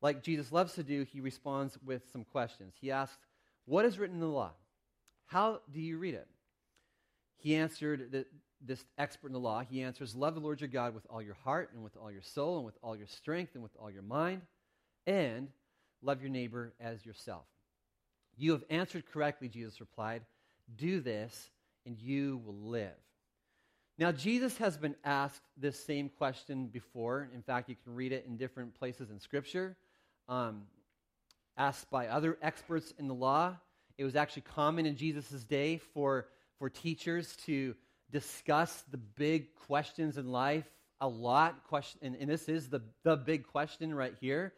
Like 0.00 0.22
Jesus 0.22 0.52
loves 0.52 0.74
to 0.74 0.82
do, 0.82 1.04
he 1.04 1.20
responds 1.20 1.76
with 1.84 2.02
some 2.12 2.24
questions. 2.24 2.74
He 2.80 2.90
asks, 2.90 3.18
What 3.66 3.84
is 3.84 3.98
written 3.98 4.16
in 4.16 4.20
the 4.20 4.26
law? 4.26 4.52
How 5.26 5.60
do 5.72 5.80
you 5.80 5.98
read 5.98 6.14
it? 6.14 6.26
He 7.36 7.54
answered, 7.54 8.12
that 8.12 8.26
this 8.60 8.84
expert 8.96 9.28
in 9.28 9.32
the 9.32 9.38
law, 9.38 9.60
he 9.60 9.82
answers, 9.82 10.14
Love 10.14 10.34
the 10.34 10.40
Lord 10.40 10.60
your 10.60 10.68
God 10.68 10.94
with 10.94 11.06
all 11.10 11.22
your 11.22 11.34
heart 11.34 11.70
and 11.74 11.84
with 11.84 11.96
all 11.96 12.10
your 12.10 12.22
soul 12.22 12.56
and 12.56 12.66
with 12.66 12.78
all 12.82 12.96
your 12.96 13.06
strength 13.06 13.54
and 13.54 13.62
with 13.62 13.76
all 13.78 13.90
your 13.90 14.02
mind, 14.02 14.42
and 15.06 15.48
love 16.02 16.20
your 16.20 16.30
neighbor 16.30 16.72
as 16.80 17.04
yourself. 17.04 17.44
You 18.36 18.52
have 18.52 18.64
answered 18.70 19.04
correctly, 19.12 19.48
Jesus 19.48 19.80
replied. 19.80 20.22
Do 20.76 21.00
this, 21.00 21.50
and 21.86 21.98
you 21.98 22.40
will 22.44 22.70
live. 22.70 22.92
Now, 23.98 24.12
Jesus 24.12 24.56
has 24.58 24.76
been 24.76 24.94
asked 25.04 25.42
this 25.56 25.82
same 25.82 26.08
question 26.08 26.66
before. 26.66 27.28
In 27.34 27.42
fact, 27.42 27.68
you 27.68 27.76
can 27.82 27.94
read 27.94 28.12
it 28.12 28.26
in 28.28 28.36
different 28.36 28.74
places 28.78 29.10
in 29.10 29.18
Scripture. 29.18 29.76
Um, 30.28 30.62
asked 31.56 31.90
by 31.90 32.06
other 32.06 32.38
experts 32.40 32.94
in 32.98 33.08
the 33.08 33.14
law. 33.14 33.56
It 33.96 34.04
was 34.04 34.14
actually 34.14 34.42
common 34.42 34.86
in 34.86 34.96
Jesus' 34.96 35.42
day 35.42 35.78
for, 35.78 36.28
for 36.58 36.70
teachers 36.70 37.34
to 37.46 37.74
discuss 38.12 38.84
the 38.90 38.96
big 38.96 39.54
questions 39.66 40.16
in 40.16 40.30
life 40.30 40.66
a 41.00 41.08
lot. 41.08 41.64
Question, 41.64 42.00
and, 42.02 42.16
and 42.16 42.30
this 42.30 42.48
is 42.48 42.68
the, 42.68 42.80
the 43.02 43.16
big 43.16 43.46
question 43.46 43.92
right 43.92 44.14
here. 44.20 44.52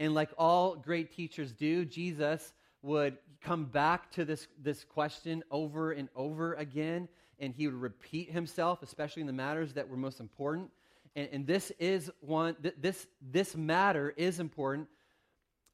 And 0.00 0.14
like 0.14 0.30
all 0.36 0.74
great 0.74 1.14
teachers 1.14 1.52
do, 1.52 1.84
Jesus 1.84 2.52
would 2.82 3.18
come 3.40 3.66
back 3.66 4.10
to 4.12 4.24
this, 4.24 4.48
this 4.60 4.82
question 4.82 5.44
over 5.52 5.92
and 5.92 6.08
over 6.16 6.54
again 6.54 7.08
and 7.40 7.54
he 7.54 7.66
would 7.66 7.80
repeat 7.80 8.30
himself, 8.30 8.82
especially 8.82 9.22
in 9.22 9.26
the 9.26 9.32
matters 9.32 9.72
that 9.72 9.88
were 9.88 9.96
most 9.96 10.20
important. 10.20 10.70
And, 11.16 11.28
and 11.32 11.46
this 11.46 11.72
is 11.78 12.10
one, 12.20 12.54
th- 12.62 12.76
this, 12.78 13.06
this 13.20 13.56
matter 13.56 14.12
is 14.16 14.38
important 14.38 14.88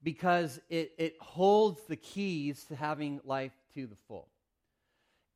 because 0.03 0.61
it, 0.71 0.93
it 0.97 1.17
holds 1.21 1.83
the 1.89 1.97
keys 1.97 2.65
to 2.69 2.77
having 2.77 3.21
life 3.25 3.53
to 3.75 3.87
the 3.87 3.97
full. 4.07 4.29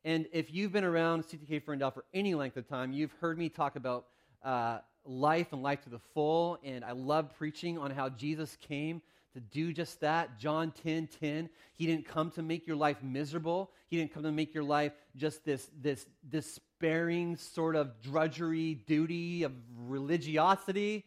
And 0.05 0.27
if 0.33 0.55
you've 0.55 0.73
been 0.73 0.85
around 0.85 1.25
CTK 1.25 1.63
Ferndale 1.63 1.91
for 1.91 2.05
any 2.15 2.35
length 2.35 2.57
of 2.57 2.67
time, 2.69 2.93
you've 2.93 3.13
heard 3.21 3.37
me 3.37 3.49
talk 3.49 3.77
about 3.77 4.07
uh, 4.43 4.79
life 5.11 5.53
and 5.53 5.63
life 5.63 5.83
to 5.83 5.91
the 5.91 5.99
full. 6.15 6.59
And 6.63 6.85
I 6.85 6.93
love 6.93 7.37
preaching 7.37 7.79
on 7.79 7.91
how 7.91 8.09
Jesus 8.09 8.57
came 8.61 9.03
to 9.35 9.41
do 9.41 9.73
just 9.73 10.01
that. 10.01 10.39
John 10.39 10.73
10 10.83 11.09
10. 11.21 11.49
He 11.75 11.87
didn't 11.87 12.07
come 12.07 12.31
to 12.33 12.43
make 12.43 12.67
your 12.67 12.77
life 12.77 13.03
miserable. 13.03 13.71
He 13.89 13.97
didn't 13.97 14.13
come 14.15 14.23
to 14.23 14.33
make 14.33 14.55
your 14.55 14.65
life 14.65 14.93
just 15.17 15.45
this, 15.45 15.69
this 15.81 16.07
despairing 16.29 17.37
sort 17.37 17.77
of 17.77 18.01
drudgery 18.01 18.75
duty 18.75 19.43
of 19.43 19.53
religiosity 19.87 21.05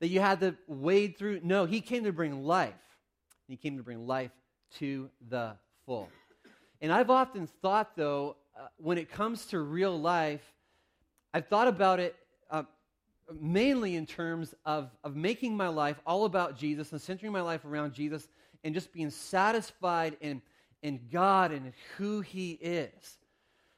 that 0.00 0.08
you 0.08 0.20
had 0.20 0.40
to 0.40 0.56
wade 0.66 1.16
through. 1.16 1.40
No, 1.42 1.64
he 1.64 1.80
came 1.80 2.04
to 2.04 2.12
bring 2.12 2.44
life. 2.44 2.74
He 3.48 3.56
came 3.56 3.76
to 3.76 3.82
bring 3.82 4.06
life 4.06 4.30
to 4.78 5.10
the 5.28 5.56
full. 5.86 6.08
And 6.80 6.92
I've 6.92 7.10
often 7.10 7.46
thought, 7.46 7.96
though, 7.96 8.36
uh, 8.56 8.66
when 8.76 8.98
it 8.98 9.10
comes 9.10 9.46
to 9.46 9.58
real 9.58 9.98
life, 9.98 10.42
I've 11.34 11.46
thought 11.46 11.68
about 11.68 11.98
it 11.98 12.14
uh, 12.50 12.62
mainly 13.40 13.96
in 13.96 14.06
terms 14.06 14.54
of, 14.64 14.90
of 15.04 15.16
making 15.16 15.56
my 15.56 15.68
life 15.68 16.00
all 16.06 16.24
about 16.24 16.56
Jesus 16.56 16.92
and 16.92 17.00
centering 17.00 17.32
my 17.32 17.40
life 17.40 17.64
around 17.64 17.92
Jesus 17.92 18.28
and 18.64 18.74
just 18.74 18.92
being 18.92 19.10
satisfied 19.10 20.16
in, 20.20 20.42
in 20.82 21.00
God 21.12 21.52
and 21.52 21.72
who 21.96 22.20
He 22.20 22.52
is. 22.52 23.18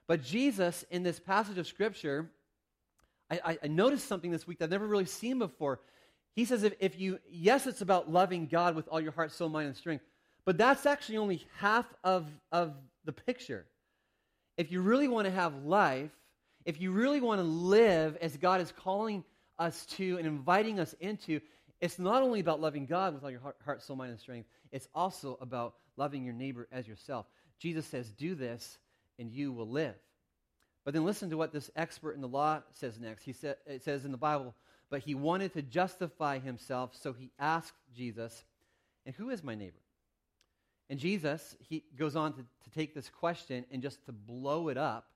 But 0.06 0.22
Jesus, 0.22 0.84
in 0.90 1.02
this 1.02 1.20
passage 1.20 1.58
of 1.58 1.66
Scripture, 1.66 2.30
I, 3.30 3.58
I, 3.62 3.68
noticed 3.68 4.08
something 4.08 4.32
this 4.32 4.46
week 4.46 4.58
that 4.58 4.64
I've 4.64 4.70
never 4.70 4.86
really 4.86 5.04
seen 5.04 5.38
before. 5.38 5.80
He 6.34 6.44
says, 6.44 6.64
if, 6.64 6.74
if 6.80 6.98
you, 6.98 7.18
yes, 7.30 7.66
it's 7.66 7.80
about 7.80 8.10
loving 8.10 8.46
God 8.46 8.74
with 8.74 8.88
all 8.88 9.00
your 9.00 9.12
heart, 9.12 9.30
soul, 9.30 9.48
mind, 9.48 9.68
and 9.68 9.76
strength, 9.76 10.04
but 10.44 10.58
that's 10.58 10.86
actually 10.86 11.18
only 11.18 11.46
half 11.58 11.86
of, 12.02 12.26
of 12.50 12.74
the 13.04 13.12
picture. 13.12 13.66
If 14.56 14.72
you 14.72 14.80
really 14.80 15.06
want 15.06 15.26
to 15.26 15.30
have 15.30 15.64
life, 15.64 16.10
if 16.64 16.80
you 16.80 16.90
really 16.90 17.20
want 17.20 17.40
to 17.40 17.44
live 17.44 18.16
as 18.20 18.36
God 18.36 18.60
is 18.60 18.72
calling 18.72 19.24
us 19.60 19.86
to 19.86 20.18
and 20.18 20.26
inviting 20.26 20.80
us 20.80 20.94
into, 20.98 21.40
it's 21.80 21.98
not 21.98 22.22
only 22.22 22.40
about 22.40 22.60
loving 22.60 22.86
God 22.86 23.14
with 23.14 23.22
all 23.22 23.30
your 23.30 23.40
heart, 23.40 23.56
heart, 23.64 23.82
soul, 23.82 23.96
mind, 23.96 24.10
and 24.10 24.20
strength, 24.20 24.48
it's 24.72 24.88
also 24.94 25.38
about 25.40 25.74
loving 25.96 26.24
your 26.24 26.34
neighbor 26.34 26.66
as 26.72 26.88
yourself. 26.88 27.26
Jesus 27.60 27.86
says, 27.86 28.10
Do 28.10 28.34
this 28.34 28.78
and 29.18 29.30
you 29.30 29.52
will 29.52 29.68
live. 29.68 29.94
But 30.84 30.94
then 30.94 31.04
listen 31.04 31.30
to 31.30 31.36
what 31.36 31.52
this 31.52 31.70
expert 31.76 32.14
in 32.14 32.22
the 32.22 32.28
law 32.28 32.62
says 32.72 32.98
next. 32.98 33.22
He 33.22 33.32
said, 33.32 33.56
it 33.66 33.84
says 33.84 34.04
in 34.04 34.12
the 34.12 34.18
Bible, 34.18 34.54
but 34.88 35.02
he 35.02 35.14
wanted 35.14 35.52
to 35.52 35.62
justify 35.62 36.38
himself, 36.38 36.96
so 37.00 37.12
he 37.12 37.30
asked 37.38 37.74
Jesus, 37.94 38.44
And 39.06 39.14
who 39.14 39.30
is 39.30 39.44
my 39.44 39.54
neighbor? 39.54 39.78
And 40.88 40.98
Jesus, 40.98 41.54
he 41.60 41.84
goes 41.96 42.16
on 42.16 42.32
to, 42.32 42.40
to 42.40 42.70
take 42.74 42.94
this 42.94 43.08
question 43.08 43.64
and 43.70 43.82
just 43.82 44.04
to 44.06 44.12
blow 44.12 44.68
it 44.68 44.76
up. 44.76 45.09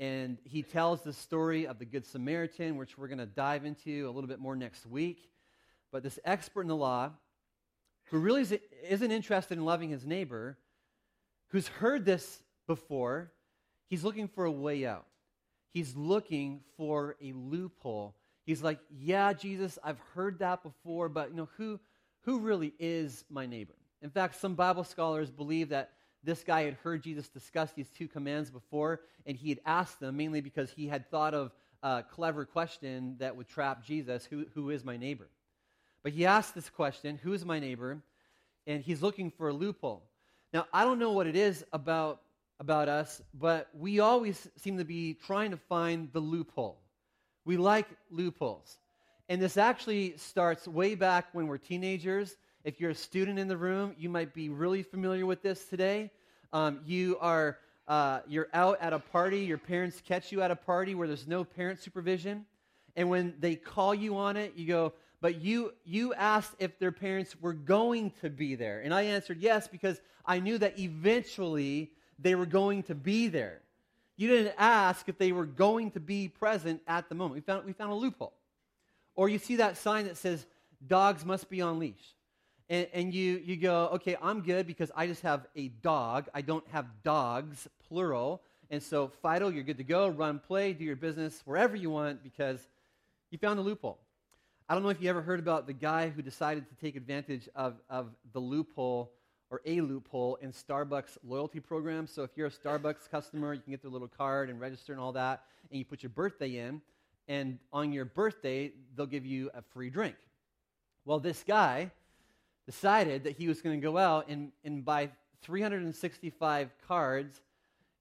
And 0.00 0.38
he 0.44 0.62
tells 0.62 1.02
the 1.02 1.12
story 1.12 1.66
of 1.66 1.78
the 1.78 1.84
Good 1.84 2.04
Samaritan, 2.04 2.76
which 2.76 2.98
we're 2.98 3.08
going 3.08 3.18
to 3.18 3.26
dive 3.26 3.64
into 3.64 4.08
a 4.08 4.10
little 4.10 4.28
bit 4.28 4.40
more 4.40 4.56
next 4.56 4.86
week. 4.86 5.30
But 5.92 6.02
this 6.02 6.18
expert 6.24 6.62
in 6.62 6.68
the 6.68 6.76
law, 6.76 7.12
who 8.06 8.18
really 8.18 8.60
isn't 8.88 9.10
interested 9.10 9.56
in 9.56 9.64
loving 9.64 9.90
his 9.90 10.04
neighbor, 10.04 10.58
who's 11.48 11.68
heard 11.68 12.04
this 12.04 12.42
before, 12.66 13.32
he's 13.86 14.02
looking 14.02 14.26
for 14.26 14.44
a 14.44 14.50
way 14.50 14.84
out. 14.84 15.06
He's 15.70 15.94
looking 15.96 16.60
for 16.76 17.16
a 17.22 17.32
loophole. 17.32 18.16
He's 18.44 18.62
like, 18.62 18.80
Yeah, 18.90 19.32
Jesus, 19.32 19.78
I've 19.82 20.00
heard 20.14 20.40
that 20.40 20.62
before, 20.62 21.08
but 21.08 21.30
you 21.30 21.36
know, 21.36 21.48
who, 21.56 21.78
who 22.22 22.40
really 22.40 22.74
is 22.78 23.24
my 23.30 23.46
neighbor? 23.46 23.74
In 24.02 24.10
fact, 24.10 24.36
some 24.36 24.54
Bible 24.54 24.84
scholars 24.84 25.30
believe 25.30 25.70
that 25.70 25.92
this 26.24 26.42
guy 26.42 26.64
had 26.64 26.74
heard 26.74 27.02
Jesus 27.02 27.28
discuss 27.28 27.72
these 27.72 27.90
two 27.90 28.08
commands 28.08 28.50
before, 28.50 29.00
and 29.26 29.36
he 29.36 29.50
had 29.50 29.60
asked 29.66 30.00
them 30.00 30.16
mainly 30.16 30.40
because 30.40 30.70
he 30.70 30.86
had 30.88 31.10
thought 31.10 31.34
of 31.34 31.52
a 31.82 32.02
clever 32.02 32.44
question 32.44 33.16
that 33.18 33.36
would 33.36 33.48
trap 33.48 33.84
Jesus 33.84 34.24
who, 34.24 34.46
who 34.54 34.70
is 34.70 34.84
my 34.84 34.96
neighbor? 34.96 35.28
But 36.02 36.12
he 36.12 36.26
asked 36.26 36.54
this 36.54 36.70
question, 36.70 37.18
Who 37.22 37.32
is 37.32 37.44
my 37.44 37.58
neighbor? 37.58 38.02
And 38.66 38.82
he's 38.82 39.02
looking 39.02 39.30
for 39.30 39.48
a 39.48 39.52
loophole. 39.52 40.02
Now, 40.52 40.66
I 40.72 40.84
don't 40.84 40.98
know 40.98 41.12
what 41.12 41.26
it 41.26 41.36
is 41.36 41.64
about, 41.72 42.20
about 42.60 42.88
us, 42.88 43.20
but 43.34 43.68
we 43.74 44.00
always 44.00 44.48
seem 44.56 44.78
to 44.78 44.84
be 44.84 45.14
trying 45.26 45.50
to 45.50 45.56
find 45.56 46.10
the 46.12 46.20
loophole. 46.20 46.78
We 47.44 47.56
like 47.56 47.88
loopholes. 48.10 48.78
And 49.28 49.40
this 49.40 49.56
actually 49.56 50.16
starts 50.16 50.68
way 50.68 50.94
back 50.94 51.26
when 51.32 51.46
we're 51.46 51.58
teenagers 51.58 52.36
if 52.64 52.80
you're 52.80 52.90
a 52.90 52.94
student 52.94 53.38
in 53.38 53.46
the 53.46 53.56
room, 53.56 53.94
you 53.98 54.08
might 54.08 54.32
be 54.32 54.48
really 54.48 54.82
familiar 54.82 55.26
with 55.26 55.42
this 55.42 55.66
today. 55.66 56.10
Um, 56.52 56.80
you 56.86 57.18
are 57.20 57.58
uh, 57.86 58.20
you're 58.26 58.48
out 58.54 58.78
at 58.80 58.94
a 58.94 58.98
party. 58.98 59.40
Your 59.40 59.58
parents 59.58 60.00
catch 60.06 60.32
you 60.32 60.40
at 60.40 60.50
a 60.50 60.56
party 60.56 60.94
where 60.94 61.06
there's 61.06 61.28
no 61.28 61.44
parent 61.44 61.78
supervision, 61.78 62.46
and 62.96 63.10
when 63.10 63.34
they 63.38 63.54
call 63.54 63.94
you 63.94 64.16
on 64.16 64.38
it, 64.38 64.54
you 64.56 64.66
go. 64.66 64.94
But 65.20 65.42
you 65.42 65.74
you 65.84 66.14
asked 66.14 66.54
if 66.58 66.78
their 66.78 66.92
parents 66.92 67.36
were 67.38 67.52
going 67.52 68.12
to 68.22 68.30
be 68.30 68.54
there, 68.54 68.80
and 68.80 68.94
I 68.94 69.02
answered 69.02 69.40
yes 69.40 69.68
because 69.68 70.00
I 70.24 70.40
knew 70.40 70.56
that 70.56 70.78
eventually 70.78 71.90
they 72.18 72.34
were 72.34 72.46
going 72.46 72.84
to 72.84 72.94
be 72.94 73.28
there. 73.28 73.60
You 74.16 74.28
didn't 74.28 74.54
ask 74.56 75.06
if 75.08 75.18
they 75.18 75.32
were 75.32 75.44
going 75.44 75.90
to 75.90 76.00
be 76.00 76.28
present 76.28 76.80
at 76.86 77.10
the 77.10 77.14
moment. 77.14 77.34
We 77.34 77.40
found, 77.40 77.64
we 77.66 77.72
found 77.72 77.90
a 77.90 77.96
loophole. 77.96 78.32
Or 79.16 79.28
you 79.28 79.38
see 79.38 79.56
that 79.56 79.76
sign 79.76 80.04
that 80.06 80.16
says, 80.16 80.46
dogs 80.86 81.24
must 81.24 81.50
be 81.50 81.60
on 81.60 81.80
leash 81.80 82.14
and, 82.68 82.86
and 82.92 83.14
you, 83.14 83.42
you 83.44 83.56
go, 83.56 83.90
okay, 83.94 84.16
I'm 84.22 84.40
good 84.40 84.66
because 84.66 84.90
I 84.96 85.06
just 85.06 85.22
have 85.22 85.46
a 85.54 85.68
dog. 85.68 86.28
I 86.34 86.40
don't 86.40 86.66
have 86.68 86.86
dogs, 87.02 87.68
plural. 87.86 88.42
And 88.70 88.82
so, 88.82 89.08
Fido, 89.22 89.48
you're 89.48 89.64
good 89.64 89.78
to 89.78 89.84
go. 89.84 90.08
Run, 90.08 90.38
play, 90.38 90.72
do 90.72 90.84
your 90.84 90.96
business 90.96 91.42
wherever 91.44 91.76
you 91.76 91.90
want 91.90 92.22
because 92.22 92.66
you 93.30 93.38
found 93.38 93.58
a 93.58 93.62
loophole. 93.62 93.98
I 94.66 94.74
don't 94.74 94.82
know 94.82 94.88
if 94.88 95.02
you 95.02 95.10
ever 95.10 95.20
heard 95.20 95.40
about 95.40 95.66
the 95.66 95.74
guy 95.74 96.08
who 96.08 96.22
decided 96.22 96.66
to 96.70 96.74
take 96.76 96.96
advantage 96.96 97.48
of, 97.54 97.74
of 97.90 98.08
the 98.32 98.40
loophole 98.40 99.12
or 99.50 99.60
a 99.66 99.82
loophole 99.82 100.36
in 100.36 100.52
Starbucks 100.52 101.18
loyalty 101.22 101.60
program. 101.60 102.06
So 102.06 102.22
if 102.22 102.30
you're 102.34 102.46
a 102.46 102.50
Starbucks 102.50 103.08
customer, 103.10 103.52
you 103.52 103.60
can 103.60 103.72
get 103.72 103.82
their 103.82 103.90
little 103.90 104.08
card 104.08 104.48
and 104.48 104.58
register 104.58 104.92
and 104.92 105.00
all 105.00 105.12
that, 105.12 105.42
and 105.70 105.78
you 105.78 105.84
put 105.84 106.02
your 106.02 106.10
birthday 106.10 106.56
in, 106.56 106.80
and 107.28 107.58
on 107.72 107.92
your 107.92 108.06
birthday, 108.06 108.72
they'll 108.96 109.04
give 109.04 109.26
you 109.26 109.50
a 109.52 109.60
free 109.60 109.90
drink. 109.90 110.16
Well, 111.04 111.20
this 111.20 111.44
guy 111.46 111.90
decided 112.66 113.24
that 113.24 113.36
he 113.36 113.48
was 113.48 113.60
going 113.60 113.80
to 113.80 113.84
go 113.84 113.96
out 113.98 114.28
and, 114.28 114.52
and 114.64 114.84
buy 114.84 115.10
365 115.42 116.70
cards, 116.86 117.40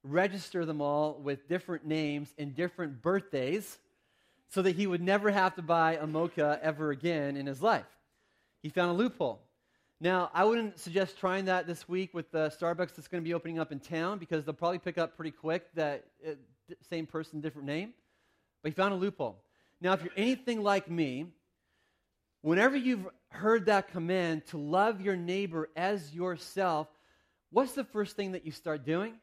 register 0.03 0.65
them 0.65 0.82
all 0.82 1.20
with 1.22 1.48
different 1.48 1.86
names 1.86 2.34
and 2.38 2.55
different 2.55 3.01
birthdays 3.01 3.77
so 4.50 4.62
that 4.62 4.75
he 4.75 4.88
would 4.88 5.01
never 5.01 5.32
have 5.32 5.55
to 5.55 5.62
buy 5.62 5.98
a 5.98 6.08
mocha 6.08 6.60
ever 6.62 6.91
again 6.91 7.36
in 7.36 7.46
his 7.46 7.62
life. 7.62 7.86
He 8.62 8.70
found 8.70 8.91
a 8.91 8.93
loophole. 8.93 9.41
Now, 10.00 10.29
I 10.34 10.43
wouldn't 10.43 10.79
suggest 10.79 11.17
trying 11.17 11.46
that 11.46 11.65
this 11.65 11.88
week 11.88 12.13
with 12.13 12.29
the 12.32 12.53
Starbucks 12.60 12.96
that's 12.96 13.08
going 13.08 13.24
to 13.24 13.27
be 13.27 13.34
opening 13.34 13.58
up 13.58 13.72
in 13.72 13.79
town 13.79 14.20
because 14.20 14.43
they'll 14.43 14.53
probably 14.53 14.79
pick 14.79 14.98
up 14.98 15.15
pretty 15.15 15.32
quick 15.32 15.74
that 15.75 16.05
uh, 16.27 16.32
same 16.89 17.08
person, 17.08 17.41
different 17.41 17.67
name. 17.67 17.93
But 18.62 18.72
he 18.72 18.75
found 18.75 18.93
a 18.93 18.98
loophole. 18.98 19.41
Now, 19.82 19.93
if 19.93 20.03
you're 20.03 20.13
anything 20.15 20.62
like 20.62 20.89
me, 20.89 21.27
whenever 22.44 22.78
you've 22.78 23.08
heard 23.30 23.66
that 23.66 23.88
command 23.88 24.46
to 24.48 24.58
love 24.58 25.02
your 25.02 25.16
neighbor 25.16 25.70
as 25.76 26.14
yourself, 26.14 26.88
what's 27.50 27.72
the 27.72 27.86
first 27.86 28.16
thing 28.16 28.34
that 28.34 28.46
you 28.46 28.52
start 28.52 28.86
doing? 28.86 29.16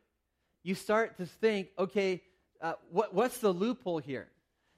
You 0.65 0.75
start 0.75 1.19
to 1.19 1.27
think, 1.27 1.69
okay, 1.79 2.23
uh, 2.61 2.73
what, 2.91 3.15
what's 3.15 3.39
the 3.39 3.53
loophole 3.53 3.99
here? 3.99 4.29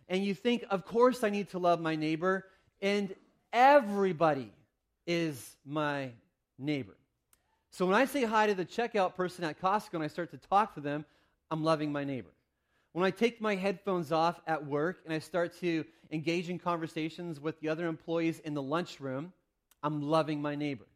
And 0.09 0.25
you 0.25 0.35
think, 0.35 0.65
of 0.71 0.85
course, 0.85 1.25
I 1.25 1.31
need 1.31 1.51
to 1.51 1.59
love 1.59 1.81
my 1.81 1.97
neighbor, 1.97 2.45
and 2.83 3.15
everybody 3.53 4.53
is 5.07 5.57
my 5.65 6.11
neighbor. 6.59 6.97
So 7.71 7.87
when 7.87 7.95
I 7.95 8.05
say 8.05 8.25
hi 8.25 8.49
to 8.49 8.55
the 8.55 8.67
checkout 8.67 9.15
person 9.15 9.45
at 9.45 9.61
Costco 9.61 9.95
and 9.95 10.03
I 10.03 10.09
start 10.09 10.31
to 10.33 10.37
talk 10.37 10.75
to 10.75 10.81
them, 10.81 11.05
I'm 11.51 11.65
loving 11.65 11.91
my 11.91 12.05
neighbor. 12.05 12.29
When 12.93 13.05
I 13.05 13.11
take 13.11 13.41
my 13.41 13.55
headphones 13.55 14.13
off 14.13 14.39
at 14.47 14.67
work 14.67 14.99
and 15.07 15.15
I 15.15 15.21
start 15.21 15.59
to 15.61 15.85
engage 16.12 16.50
in 16.50 16.59
conversations 16.59 17.40
with 17.40 17.59
the 17.61 17.69
other 17.69 17.87
employees 17.87 18.38
in 18.40 18.54
the 18.54 18.62
lunchroom, 18.62 19.33
I'm 19.83 20.02
loving 20.02 20.40
my 20.40 20.54
neighbor. 20.54 20.87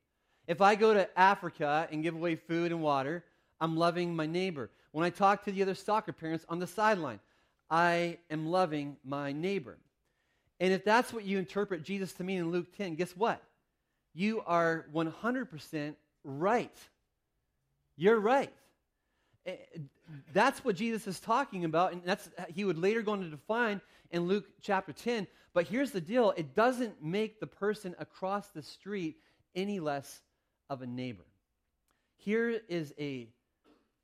If 0.47 0.61
I 0.61 0.77
go 0.77 0.95
to 0.95 1.19
Africa 1.19 1.89
and 1.91 2.03
give 2.03 2.15
away 2.15 2.37
food 2.37 2.71
and 2.71 2.83
water, 2.83 3.25
I'm 3.61 3.77
loving 3.77 4.15
my 4.15 4.27
neighbor. 4.27 4.71
When 4.93 5.05
I 5.05 5.11
talk 5.11 5.45
to 5.45 5.53
the 5.53 5.63
other 5.63 5.75
soccer 5.75 6.13
parents 6.13 6.45
on 6.49 6.59
the 6.59 6.67
sideline, 6.67 7.21
I 7.69 8.19
am 8.31 8.47
loving 8.47 8.97
my 9.05 9.33
neighbor. 9.33 9.79
And 10.61 10.73
if 10.73 10.85
that's 10.85 11.13
what 11.13 11.25
you 11.25 11.39
interpret 11.39 11.83
Jesus 11.83 12.13
to 12.15 12.25
mean 12.25 12.39
in 12.39 12.53
Luke 12.53 12.77
10, 12.77 12.95
guess 12.95 13.17
what? 13.17 13.43
You 14.15 14.43
are 14.47 14.87
100% 14.95 15.95
right. 16.25 16.79
You're 17.97 18.21
right. 18.21 18.53
Eh, 19.47 19.57
that's 20.33 20.65
what 20.65 20.77
Jesus 20.77 21.07
is 21.07 21.21
talking 21.21 21.65
about, 21.65 21.93
and 21.93 22.03
that's 22.05 22.29
he 22.55 22.65
would 22.65 22.79
later 22.79 23.03
go 23.03 23.13
on 23.13 23.21
to 23.21 23.29
define 23.29 23.81
in 24.11 24.27
Luke 24.27 24.47
chapter 24.61 24.93
10. 24.93 25.27
But 25.55 25.67
here's 25.67 25.91
the 25.91 26.01
deal 26.01 26.33
it 26.37 26.55
doesn't 26.55 27.03
make 27.03 27.41
the 27.41 27.47
person 27.47 27.95
across 27.99 28.49
the 28.49 28.63
street 28.63 29.17
any 29.55 29.81
less 29.81 30.21
of 30.69 30.83
a 30.83 30.87
neighbor. 30.87 31.27
Here 32.17 32.61
is 32.69 32.93
a 32.99 33.29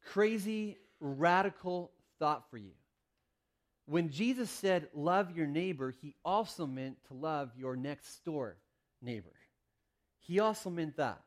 crazy, 0.06 0.78
radical 1.00 1.92
thought 2.18 2.48
for 2.50 2.56
you. 2.56 2.72
When 3.86 4.10
Jesus 4.10 4.50
said, 4.50 4.88
Love 4.94 5.36
your 5.36 5.46
neighbor, 5.46 5.94
he 6.00 6.14
also 6.24 6.66
meant 6.66 6.96
to 7.08 7.14
love 7.14 7.50
your 7.56 7.76
next 7.76 8.24
door 8.24 8.56
neighbor. 9.00 9.32
He 10.20 10.38
also 10.38 10.70
meant 10.70 10.96
that. 10.96 11.20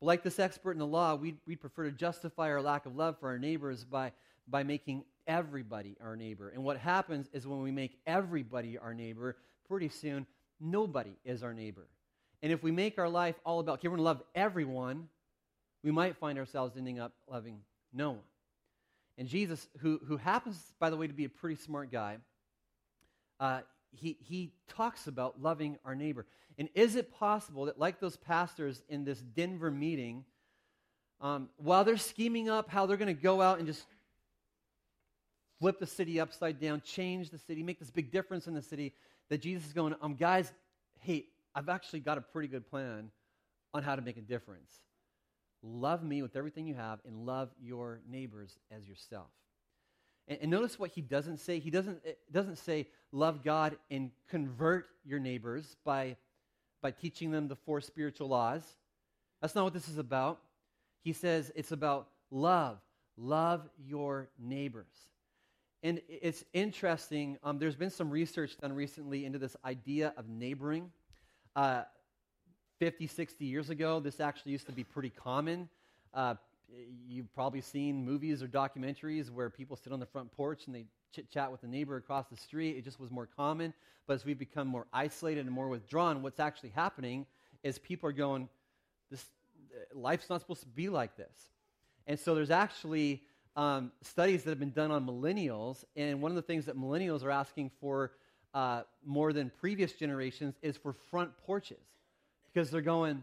But 0.00 0.06
like 0.06 0.22
this 0.22 0.38
expert 0.38 0.72
in 0.72 0.78
the 0.78 0.86
law, 0.86 1.14
we'd, 1.14 1.38
we'd 1.46 1.60
prefer 1.60 1.84
to 1.84 1.92
justify 1.92 2.50
our 2.50 2.62
lack 2.62 2.86
of 2.86 2.96
love 2.96 3.18
for 3.18 3.28
our 3.28 3.38
neighbors 3.38 3.84
by, 3.84 4.12
by 4.48 4.62
making 4.62 5.04
everybody 5.28 5.96
our 6.02 6.16
neighbor. 6.16 6.48
And 6.48 6.64
what 6.64 6.78
happens 6.78 7.28
is 7.32 7.46
when 7.46 7.62
we 7.62 7.70
make 7.70 7.98
everybody 8.06 8.78
our 8.78 8.94
neighbor, 8.94 9.36
pretty 9.68 9.90
soon 9.90 10.26
nobody 10.58 11.16
is 11.24 11.44
our 11.44 11.54
neighbor. 11.54 11.86
And 12.42 12.50
if 12.50 12.62
we 12.62 12.72
make 12.72 12.98
our 12.98 13.08
life 13.08 13.36
all 13.44 13.60
about, 13.60 13.74
okay, 13.78 13.88
we're 13.88 13.96
going 13.96 13.98
to 13.98 14.04
love 14.04 14.22
everyone, 14.34 15.08
we 15.84 15.90
might 15.90 16.16
find 16.16 16.38
ourselves 16.38 16.76
ending 16.76 16.98
up 16.98 17.12
loving 17.30 17.60
No 17.92 18.10
one. 18.12 18.20
And 19.18 19.28
Jesus, 19.28 19.68
who, 19.78 20.00
who 20.06 20.16
happens, 20.16 20.56
by 20.78 20.90
the 20.90 20.96
way, 20.96 21.08
to 21.08 21.12
be 21.12 21.24
a 21.24 21.28
pretty 21.28 21.56
smart 21.56 21.90
guy, 21.90 22.18
uh, 23.40 23.60
he, 23.90 24.16
he 24.20 24.52
talks 24.68 25.06
about 25.06 25.42
loving 25.42 25.78
our 25.84 25.94
neighbor. 25.94 26.26
And 26.56 26.68
is 26.74 26.94
it 26.96 27.12
possible 27.12 27.64
that, 27.66 27.78
like 27.78 28.00
those 28.00 28.16
pastors 28.16 28.82
in 28.88 29.04
this 29.04 29.18
Denver 29.18 29.70
meeting, 29.70 30.24
um, 31.20 31.48
while 31.56 31.84
they're 31.84 31.96
scheming 31.96 32.48
up 32.48 32.70
how 32.70 32.86
they're 32.86 32.96
going 32.96 33.14
to 33.14 33.22
go 33.22 33.40
out 33.40 33.58
and 33.58 33.66
just 33.66 33.84
flip 35.58 35.78
the 35.78 35.86
city 35.86 36.20
upside 36.20 36.60
down, 36.60 36.80
change 36.82 37.30
the 37.30 37.38
city, 37.38 37.62
make 37.62 37.78
this 37.78 37.90
big 37.90 38.10
difference 38.12 38.46
in 38.46 38.54
the 38.54 38.62
city, 38.62 38.94
that 39.28 39.42
Jesus 39.42 39.66
is 39.66 39.72
going, 39.72 39.94
um, 40.00 40.14
guys, 40.14 40.52
hey, 41.00 41.26
I've 41.54 41.68
actually 41.68 42.00
got 42.00 42.18
a 42.18 42.20
pretty 42.20 42.48
good 42.48 42.68
plan 42.68 43.10
on 43.74 43.82
how 43.82 43.96
to 43.96 44.02
make 44.02 44.16
a 44.16 44.22
difference. 44.22 44.72
Love 45.62 46.04
me 46.04 46.22
with 46.22 46.36
everything 46.36 46.66
you 46.66 46.74
have 46.74 47.00
and 47.06 47.26
love 47.26 47.50
your 47.60 48.00
neighbors 48.08 48.56
as 48.70 48.86
yourself. 48.88 49.26
And, 50.28 50.38
and 50.42 50.50
notice 50.50 50.78
what 50.78 50.90
he 50.90 51.00
doesn't 51.00 51.38
say. 51.38 51.58
He 51.58 51.70
doesn't, 51.70 52.00
doesn't 52.30 52.58
say, 52.58 52.86
love 53.12 53.42
God 53.42 53.76
and 53.90 54.10
convert 54.28 54.86
your 55.04 55.18
neighbors 55.18 55.76
by, 55.84 56.16
by 56.80 56.92
teaching 56.92 57.30
them 57.30 57.48
the 57.48 57.56
four 57.56 57.80
spiritual 57.80 58.28
laws. 58.28 58.62
That's 59.40 59.54
not 59.54 59.64
what 59.64 59.74
this 59.74 59.88
is 59.88 59.98
about. 59.98 60.40
He 61.02 61.12
says 61.12 61.50
it's 61.56 61.72
about 61.72 62.08
love. 62.30 62.78
Love 63.16 63.68
your 63.84 64.28
neighbors. 64.38 64.86
And 65.82 66.00
it's 66.08 66.44
interesting. 66.52 67.38
Um, 67.44 67.58
there's 67.58 67.76
been 67.76 67.90
some 67.90 68.10
research 68.10 68.56
done 68.58 68.72
recently 68.72 69.24
into 69.24 69.38
this 69.38 69.56
idea 69.64 70.12
of 70.16 70.28
neighboring. 70.28 70.90
Uh, 71.54 71.82
50, 72.80 73.06
60 73.06 73.44
years 73.44 73.70
ago, 73.70 74.00
this 74.00 74.20
actually 74.20 74.52
used 74.52 74.66
to 74.66 74.72
be 74.72 74.84
pretty 74.84 75.10
common. 75.10 75.68
Uh, 76.14 76.34
you've 77.08 77.32
probably 77.32 77.60
seen 77.60 78.04
movies 78.04 78.42
or 78.42 78.48
documentaries 78.48 79.30
where 79.30 79.50
people 79.50 79.76
sit 79.76 79.92
on 79.92 80.00
the 80.00 80.06
front 80.06 80.30
porch 80.32 80.66
and 80.66 80.74
they 80.74 80.84
chit 81.12 81.30
chat 81.30 81.50
with 81.50 81.60
the 81.60 81.66
neighbor 81.66 81.96
across 81.96 82.26
the 82.26 82.36
street. 82.36 82.76
It 82.76 82.84
just 82.84 83.00
was 83.00 83.10
more 83.10 83.28
common. 83.36 83.72
But 84.06 84.14
as 84.14 84.24
we've 84.24 84.38
become 84.38 84.68
more 84.68 84.86
isolated 84.92 85.46
and 85.46 85.50
more 85.50 85.68
withdrawn, 85.68 86.22
what's 86.22 86.40
actually 86.40 86.70
happening 86.70 87.26
is 87.62 87.78
people 87.78 88.08
are 88.08 88.12
going, 88.12 88.48
this, 89.10 89.24
life's 89.94 90.28
not 90.28 90.40
supposed 90.40 90.60
to 90.60 90.66
be 90.66 90.88
like 90.88 91.16
this. 91.16 91.50
And 92.06 92.18
so 92.18 92.34
there's 92.34 92.50
actually 92.50 93.22
um, 93.58 93.90
studies 94.02 94.44
that 94.44 94.50
have 94.50 94.60
been 94.60 94.70
done 94.70 94.92
on 94.92 95.04
millennials. 95.04 95.84
And 95.96 96.22
one 96.22 96.30
of 96.30 96.36
the 96.36 96.42
things 96.42 96.64
that 96.66 96.78
millennials 96.78 97.24
are 97.24 97.30
asking 97.30 97.72
for 97.80 98.12
uh, 98.54 98.82
more 99.04 99.32
than 99.32 99.50
previous 99.60 99.92
generations 99.92 100.54
is 100.62 100.76
for 100.76 100.92
front 101.10 101.36
porches 101.44 101.82
because 102.46 102.70
they're 102.70 102.80
going, 102.80 103.20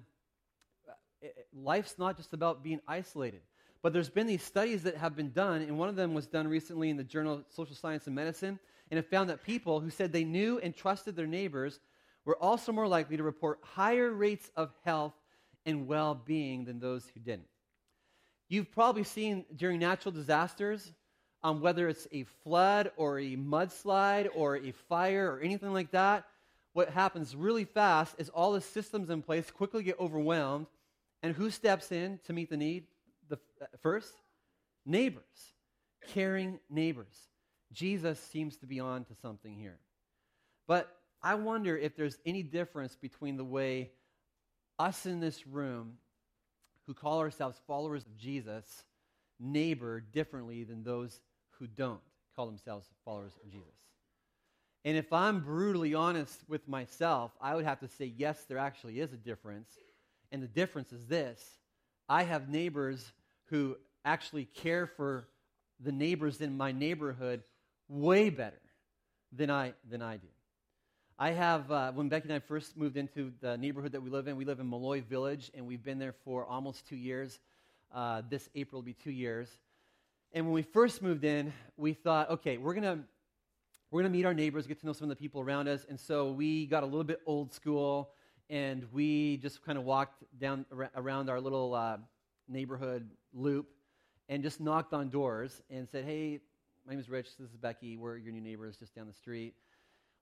life's 1.53 1.97
not 1.97 2.17
just 2.17 2.33
about 2.33 2.63
being 2.63 2.81
isolated. 2.85 3.39
But 3.81 3.93
there's 3.93 4.09
been 4.09 4.27
these 4.27 4.43
studies 4.43 4.83
that 4.83 4.97
have 4.97 5.15
been 5.15 5.31
done, 5.31 5.61
and 5.61 5.77
one 5.77 5.87
of 5.87 5.95
them 5.95 6.13
was 6.13 6.27
done 6.27 6.47
recently 6.47 6.89
in 6.89 6.97
the 6.97 7.03
Journal 7.03 7.35
of 7.35 7.45
Social 7.49 7.75
Science 7.75 8.05
and 8.07 8.15
Medicine, 8.15 8.59
and 8.91 8.99
it 8.99 9.09
found 9.09 9.29
that 9.29 9.43
people 9.43 9.79
who 9.79 9.89
said 9.89 10.11
they 10.11 10.23
knew 10.25 10.59
and 10.59 10.75
trusted 10.75 11.15
their 11.15 11.27
neighbors 11.27 11.79
were 12.25 12.35
also 12.37 12.71
more 12.71 12.87
likely 12.87 13.15
to 13.15 13.23
report 13.23 13.59
higher 13.61 14.11
rates 14.11 14.51
of 14.57 14.73
health 14.83 15.13
and 15.65 15.87
well 15.87 16.13
being 16.13 16.65
than 16.65 16.79
those 16.79 17.05
who 17.13 17.19
didn't. 17.21 17.47
You've 18.47 18.71
probably 18.71 19.03
seen 19.03 19.45
during 19.55 19.79
natural 19.79 20.11
disasters, 20.11 20.91
um, 21.43 21.61
whether 21.61 21.87
it's 21.87 22.07
a 22.11 22.23
flood 22.43 22.91
or 22.97 23.19
a 23.19 23.35
mudslide 23.35 24.29
or 24.35 24.57
a 24.57 24.71
fire 24.71 25.31
or 25.31 25.39
anything 25.39 25.73
like 25.73 25.91
that, 25.91 26.25
what 26.73 26.89
happens 26.89 27.35
really 27.35 27.63
fast 27.63 28.15
is 28.17 28.29
all 28.29 28.51
the 28.51 28.61
systems 28.61 29.09
in 29.09 29.21
place 29.21 29.49
quickly 29.49 29.81
get 29.81 29.99
overwhelmed 29.99 30.67
and 31.23 31.33
who 31.33 31.49
steps 31.49 31.91
in 31.91 32.19
to 32.25 32.33
meet 32.33 32.49
the 32.49 32.57
need 32.57 32.85
the, 33.29 33.39
uh, 33.61 33.65
first? 33.81 34.13
Neighbors, 34.85 35.23
caring 36.07 36.59
neighbors. 36.69 37.15
Jesus 37.71 38.19
seems 38.19 38.57
to 38.57 38.65
be 38.65 38.79
on 38.79 39.05
to 39.05 39.15
something 39.21 39.55
here. 39.55 39.79
But 40.67 40.95
I 41.21 41.35
wonder 41.35 41.77
if 41.77 41.95
there's 41.95 42.17
any 42.25 42.43
difference 42.43 42.95
between 42.95 43.37
the 43.37 43.43
way 43.43 43.91
us 44.77 45.05
in 45.05 45.19
this 45.19 45.47
room, 45.47 45.97
who 46.87 46.93
call 46.93 47.19
ourselves 47.19 47.59
followers 47.67 48.05
of 48.05 48.17
Jesus, 48.17 48.83
neighbor 49.39 49.99
differently 49.99 50.63
than 50.63 50.83
those 50.83 51.19
who 51.59 51.67
don't 51.67 52.01
call 52.35 52.45
themselves 52.45 52.87
followers 53.03 53.33
of 53.43 53.51
Jesus. 53.51 53.69
And 54.83 54.97
if 54.97 55.11
I'm 55.11 55.39
brutally 55.39 55.95
honest 55.95 56.39
with 56.47 56.67
myself, 56.67 57.31
I 57.41 57.55
would 57.55 57.65
have 57.65 57.79
to 57.79 57.87
say, 57.87 58.13
yes, 58.15 58.45
there 58.47 58.59
actually 58.59 58.99
is 58.99 59.11
a 59.13 59.17
difference. 59.17 59.69
And 60.31 60.43
the 60.43 60.47
difference 60.47 60.91
is 60.93 61.07
this 61.07 61.43
I 62.07 62.23
have 62.23 62.49
neighbors 62.49 63.11
who 63.45 63.77
actually 64.03 64.45
care 64.45 64.85
for 64.85 65.27
the 65.79 65.91
neighbors 65.91 66.39
in 66.39 66.55
my 66.55 66.71
neighborhood 66.71 67.43
way 67.89 68.29
better 68.29 68.61
than 69.31 69.49
I, 69.49 69.73
than 69.89 70.01
I 70.01 70.17
do. 70.17 70.27
I 71.17 71.31
have, 71.31 71.71
uh, 71.71 71.93
when 71.93 72.09
Becky 72.09 72.25
and 72.25 72.33
I 72.33 72.39
first 72.39 72.75
moved 72.75 72.97
into 72.97 73.31
the 73.39 73.57
neighborhood 73.57 73.93
that 73.93 74.01
we 74.01 74.09
live 74.09 74.27
in, 74.27 74.35
we 74.35 74.43
live 74.43 74.59
in 74.59 74.69
Malloy 74.69 75.01
Village, 75.01 75.49
and 75.53 75.65
we've 75.65 75.81
been 75.81 75.97
there 75.97 76.11
for 76.25 76.45
almost 76.45 76.85
two 76.89 76.97
years. 76.97 77.39
Uh, 77.93 78.21
this 78.29 78.49
April 78.53 78.81
will 78.81 78.85
be 78.85 78.95
two 78.95 79.11
years. 79.11 79.47
And 80.33 80.45
when 80.45 80.53
we 80.53 80.61
first 80.61 81.01
moved 81.01 81.23
in, 81.23 81.53
we 81.77 81.93
thought, 81.93 82.29
okay, 82.31 82.57
we're 82.57 82.73
going 82.73 82.83
to 82.83 82.99
we're 83.91 84.01
going 84.01 84.11
to 84.11 84.17
meet 84.17 84.25
our 84.25 84.33
neighbors, 84.33 84.67
get 84.67 84.81
to 84.81 84.85
know 84.85 84.91
some 84.91 85.09
of 85.09 85.09
the 85.09 85.21
people 85.21 85.39
around 85.39 85.69
us. 85.69 85.85
And 85.87 85.97
so 85.97 86.31
we 86.31 86.65
got 86.65 86.83
a 86.83 86.85
little 86.85 87.05
bit 87.05 87.21
old 87.25 87.53
school 87.53 88.09
and 88.49 88.85
we 88.91 89.37
just 89.37 89.63
kind 89.63 89.77
of 89.77 89.85
walked 89.85 90.23
down 90.37 90.65
around 90.97 91.29
our 91.29 91.39
little 91.39 91.73
uh, 91.73 91.97
neighborhood 92.49 93.09
loop 93.33 93.67
and 94.27 94.43
just 94.43 94.59
knocked 94.59 94.93
on 94.93 95.07
doors 95.09 95.61
and 95.69 95.87
said, 95.87 96.03
Hey, 96.03 96.41
my 96.85 96.91
name 96.91 96.99
is 96.99 97.09
Rich. 97.09 97.37
This 97.39 97.51
is 97.51 97.55
Becky. 97.55 97.95
We're 97.95 98.17
your 98.17 98.33
new 98.33 98.41
neighbors 98.41 98.75
just 98.75 98.93
down 98.93 99.07
the 99.07 99.13
street. 99.13 99.53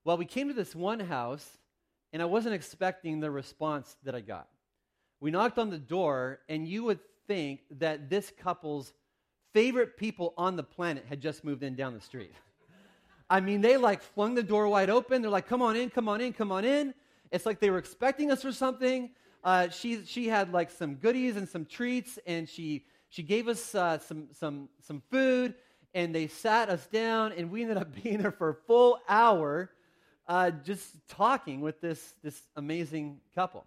Well, 0.04 0.18
we 0.18 0.26
came 0.26 0.48
to 0.48 0.54
this 0.54 0.74
one 0.74 1.00
house, 1.00 1.58
and 2.12 2.20
I 2.20 2.26
wasn't 2.26 2.54
expecting 2.54 3.20
the 3.20 3.30
response 3.30 3.96
that 4.04 4.14
I 4.14 4.20
got. 4.20 4.48
We 5.18 5.30
knocked 5.30 5.58
on 5.58 5.70
the 5.70 5.78
door, 5.78 6.40
and 6.46 6.68
you 6.68 6.84
would 6.84 7.00
think 7.26 7.60
that 7.78 8.10
this 8.10 8.30
couple's 8.38 8.92
favorite 9.54 9.96
people 9.96 10.34
on 10.36 10.56
the 10.56 10.62
planet 10.62 11.06
had 11.08 11.22
just 11.22 11.42
moved 11.42 11.62
in 11.62 11.74
down 11.74 11.94
the 11.94 12.02
street. 12.02 12.32
I 13.30 13.40
mean, 13.40 13.62
they 13.62 13.78
like 13.78 14.02
flung 14.02 14.34
the 14.34 14.42
door 14.42 14.68
wide 14.68 14.90
open. 14.90 15.22
They're 15.22 15.30
like, 15.30 15.48
come 15.48 15.62
on 15.62 15.74
in, 15.74 15.88
come 15.88 16.06
on 16.10 16.20
in, 16.20 16.34
come 16.34 16.52
on 16.52 16.66
in. 16.66 16.92
It's 17.30 17.46
like 17.46 17.58
they 17.58 17.70
were 17.70 17.78
expecting 17.78 18.30
us 18.30 18.42
for 18.42 18.52
something. 18.52 19.10
Uh, 19.42 19.70
she, 19.70 20.04
she 20.04 20.28
had 20.28 20.52
like 20.52 20.70
some 20.70 20.96
goodies 20.96 21.36
and 21.36 21.48
some 21.48 21.64
treats, 21.64 22.18
and 22.26 22.46
she, 22.46 22.84
she 23.08 23.22
gave 23.22 23.48
us 23.48 23.74
uh, 23.74 23.98
some, 24.00 24.28
some, 24.32 24.68
some 24.82 25.02
food, 25.10 25.54
and 25.94 26.14
they 26.14 26.26
sat 26.26 26.68
us 26.68 26.86
down, 26.88 27.32
and 27.32 27.50
we 27.50 27.62
ended 27.62 27.78
up 27.78 27.88
being 28.02 28.20
there 28.20 28.32
for 28.32 28.50
a 28.50 28.54
full 28.54 28.98
hour 29.08 29.70
uh, 30.26 30.50
just 30.50 30.86
talking 31.08 31.60
with 31.60 31.80
this, 31.80 32.14
this 32.22 32.40
amazing 32.56 33.20
couple. 33.34 33.64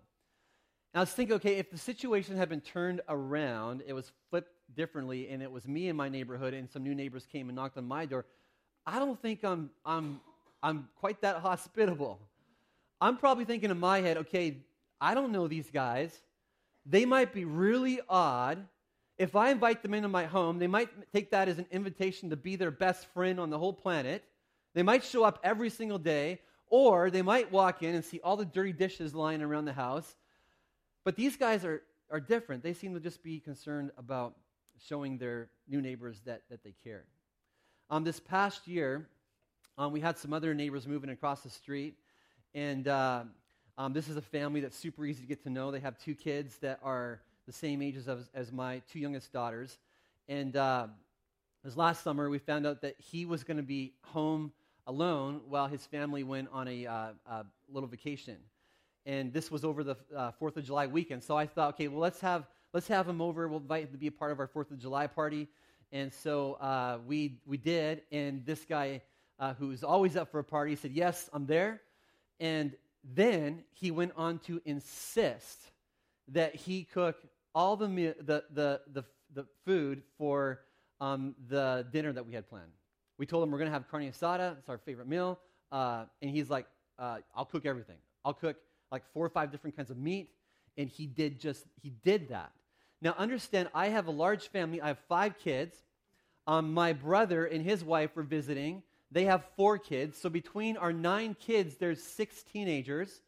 And 0.94 1.00
I 1.00 1.04
was 1.04 1.12
thinking, 1.12 1.36
okay, 1.36 1.56
if 1.56 1.70
the 1.70 1.78
situation 1.78 2.38
had 2.38 2.50
been 2.50 2.62
turned 2.62 3.02
around, 3.08 3.84
it 3.86 3.94
was 3.94 4.12
flipped 4.30 4.52
differently, 4.76 5.30
and 5.30 5.44
it 5.44 5.52
was 5.52 5.68
me 5.68 5.90
in 5.90 5.96
my 5.96 6.10
neighborhood, 6.10 6.54
and 6.54 6.70
some 6.70 6.84
new 6.84 6.96
neighbors 6.96 7.26
came 7.32 7.50
and 7.50 7.56
knocked 7.56 7.78
on 7.78 7.86
my 7.86 8.06
door, 8.06 8.26
I 8.86 9.00
don't 9.00 9.22
think 9.22 9.44
I'm, 9.44 9.70
I'm, 9.86 10.22
I'm 10.64 10.88
quite 11.00 11.22
that 11.22 11.38
hospitable. 11.38 12.20
I'm 13.00 13.18
probably 13.18 13.46
thinking 13.46 13.70
in 13.70 13.80
my 13.80 14.00
head, 14.00 14.18
okay, 14.18 14.58
I 15.00 15.14
don't 15.14 15.32
know 15.32 15.48
these 15.48 15.70
guys. 15.70 16.18
They 16.86 17.06
might 17.06 17.34
be 17.34 17.46
really 17.46 18.00
odd. 18.10 18.66
If 19.18 19.36
I 19.36 19.50
invite 19.50 19.84
them 19.84 19.94
into 19.94 20.08
my 20.08 20.26
home, 20.26 20.58
they 20.58 20.68
might 20.68 20.90
take 21.12 21.32
that 21.32 21.48
as 21.48 21.58
an 21.60 21.68
invitation 21.70 22.30
to 22.30 22.36
be 22.36 22.56
their 22.56 22.72
best 22.72 23.06
friend 23.14 23.40
on 23.40 23.50
the 23.50 23.60
whole 23.60 23.74
planet. 23.74 24.24
They 24.74 24.84
might 24.84 25.04
show 25.04 25.24
up 25.24 25.40
every 25.44 25.70
single 25.70 26.00
day, 26.00 26.40
or 26.70 27.10
they 27.10 27.22
might 27.22 27.52
walk 27.52 27.84
in 27.84 27.96
and 27.96 28.04
see 28.04 28.20
all 28.24 28.36
the 28.36 28.46
dirty 28.46 28.74
dishes 28.74 29.16
lying 29.16 29.42
around 29.42 29.66
the 29.66 29.74
house. 29.74 30.16
But 31.04 31.16
these 31.16 31.38
guys 31.38 31.64
are, 31.64 31.82
are 32.12 32.20
different. 32.20 32.64
They 32.64 32.74
seem 32.74 32.94
to 32.94 33.00
just 33.00 33.24
be 33.24 33.40
concerned 33.40 33.92
about 33.98 34.36
showing 34.80 35.18
their 35.18 35.50
new 35.68 35.82
neighbors 35.82 36.22
that, 36.26 36.42
that 36.50 36.64
they 36.64 36.74
care. 36.84 37.06
Um, 37.90 38.04
this 38.04 38.20
past 38.20 38.68
year, 38.68 39.08
um, 39.78 39.92
we 39.92 40.00
had 40.02 40.18
some 40.18 40.34
other 40.34 40.54
neighbors 40.54 40.88
moving 40.88 41.10
across 41.10 41.42
the 41.42 41.50
street, 41.50 41.96
and 42.54 42.88
uh, 42.88 43.24
um, 43.78 43.94
this 43.94 44.10
is 44.10 44.18
a 44.18 44.22
family 44.22 44.60
that's 44.60 44.78
super 44.78 45.06
easy 45.06 45.22
to 45.22 45.28
get 45.28 45.44
to 45.44 45.50
know. 45.50 45.72
They 45.72 45.80
have 45.80 45.98
two 45.98 46.16
kids 46.16 46.58
that 46.58 46.80
are 46.84 47.22
the 47.46 47.54
same 47.54 47.82
ages 47.82 48.08
as, 48.08 48.30
as 48.34 48.52
my 48.52 48.82
two 48.92 49.00
youngest 49.00 49.32
daughters. 49.32 49.78
And 50.28 50.56
uh, 50.56 50.88
this 51.64 51.78
last 51.78 52.04
summer, 52.04 52.30
we 52.30 52.40
found 52.40 52.68
out 52.68 52.82
that 52.82 52.96
he 53.00 53.26
was 53.26 53.44
going 53.44 53.58
to 53.58 53.64
be 53.64 53.94
home 54.04 54.52
alone 54.88 55.42
while 55.48 55.68
his 55.68 55.86
family 55.86 56.24
went 56.24 56.50
on 56.52 56.68
a, 56.68 56.88
uh, 56.88 57.10
a 57.30 57.46
little 57.70 57.88
vacation. 57.88 58.38
And 59.06 59.32
this 59.32 59.52
was 59.52 59.64
over 59.64 59.84
the 59.84 59.96
uh, 60.16 60.32
Fourth 60.32 60.58
of 60.58 60.66
July 60.66 60.88
weekend. 60.88 61.24
So 61.24 61.38
I 61.38 61.46
thought, 61.46 61.76
okay, 61.76 61.88
well, 61.88 62.00
let's 62.00 62.20
have 62.22 62.48
let's 62.74 62.88
have 62.88 63.08
him 63.08 63.22
over. 63.22 63.48
We'll 63.48 63.60
invite 63.60 63.84
him 63.84 63.92
to 63.92 63.98
be 63.98 64.08
a 64.08 64.12
part 64.12 64.32
of 64.32 64.40
our 64.40 64.48
Fourth 64.48 64.72
of 64.72 64.80
July 64.80 65.08
party. 65.08 65.48
And 65.92 66.12
so 66.14 66.54
uh, 66.54 66.98
we, 67.06 67.40
we 67.46 67.58
did, 67.58 68.02
and 68.12 68.46
this 68.46 68.66
guy 68.66 69.02
uh, 69.40 69.54
who's 69.54 69.84
always 69.84 70.18
up 70.18 70.32
for 70.32 70.40
a 70.40 70.44
party 70.44 70.76
said, 70.76 70.92
Yes, 70.92 71.30
I'm 71.32 71.46
there. 71.46 71.82
And 72.40 72.74
then 73.04 73.64
he 73.72 73.92
went 73.92 74.12
on 74.18 74.40
to 74.40 74.62
insist 74.66 75.60
that 76.30 76.56
he 76.56 76.84
cook 76.84 77.18
all 77.56 77.78
the, 77.78 77.88
the, 77.88 78.44
the, 78.52 78.82
the, 78.92 79.04
the 79.34 79.46
food 79.66 80.04
for 80.18 80.60
um, 81.00 81.36
the 81.48 81.88
dinner 81.92 82.12
that 82.12 82.26
we 82.26 82.34
had 82.34 82.50
planned. 82.50 82.72
We 83.18 83.26
told 83.26 83.44
him 83.44 83.52
we're 83.52 83.58
going 83.58 83.70
to 83.70 83.74
have 83.74 83.90
carne 83.90 84.10
asada. 84.10 84.58
It's 84.58 84.70
our 84.70 84.78
favorite 84.78 85.08
meal. 85.08 85.40
Uh, 85.72 86.06
and 86.22 86.32
he's 86.32 86.50
like, 86.50 86.68
uh, 87.00 87.18
I'll 87.36 87.46
cook 87.46 87.66
everything. 87.66 87.98
I'll 88.24 88.34
cook 88.34 88.58
like 88.92 89.04
four 89.14 89.26
or 89.26 89.30
five 89.30 89.52
different 89.52 89.76
kinds 89.76 89.90
of 89.90 89.98
meat. 89.98 90.30
And 90.78 90.90
he 90.90 91.08
did 91.08 91.40
just, 91.40 91.66
he 91.82 91.90
did 92.04 92.30
that. 92.30 92.52
Now, 93.02 93.16
understand, 93.18 93.70
I 93.74 93.90
have 93.90 94.08
a 94.08 94.12
large 94.12 94.48
family. 94.50 94.82
I 94.82 94.88
have 94.90 95.00
five 95.08 95.38
kids. 95.40 95.76
Um, 96.46 96.74
my 96.74 96.94
brother 96.94 97.46
and 97.46 97.64
his 97.64 97.84
wife 97.84 98.16
were 98.16 98.24
visiting. 98.24 98.84
They 99.12 99.26
have 99.26 99.44
four 99.56 99.78
kids. 99.78 100.18
So 100.18 100.30
between 100.30 100.78
our 100.78 100.94
nine 100.94 101.36
kids, 101.40 101.76
there's 101.76 102.02
six 102.02 102.44
teenagers. 102.44 103.22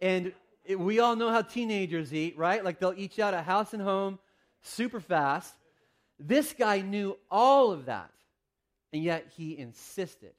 And 0.00 0.32
it, 0.64 0.78
we 0.78 1.00
all 1.00 1.16
know 1.16 1.30
how 1.30 1.42
teenagers 1.42 2.12
eat, 2.14 2.36
right? 2.36 2.64
Like 2.64 2.78
they'll 2.78 2.94
eat 2.96 3.18
you 3.18 3.24
out 3.24 3.34
of 3.34 3.44
house 3.44 3.72
and 3.72 3.82
home 3.82 4.18
super 4.62 5.00
fast. 5.00 5.52
This 6.18 6.52
guy 6.52 6.80
knew 6.80 7.18
all 7.30 7.72
of 7.72 7.86
that. 7.86 8.10
And 8.92 9.02
yet 9.02 9.26
he 9.36 9.58
insisted 9.58 10.32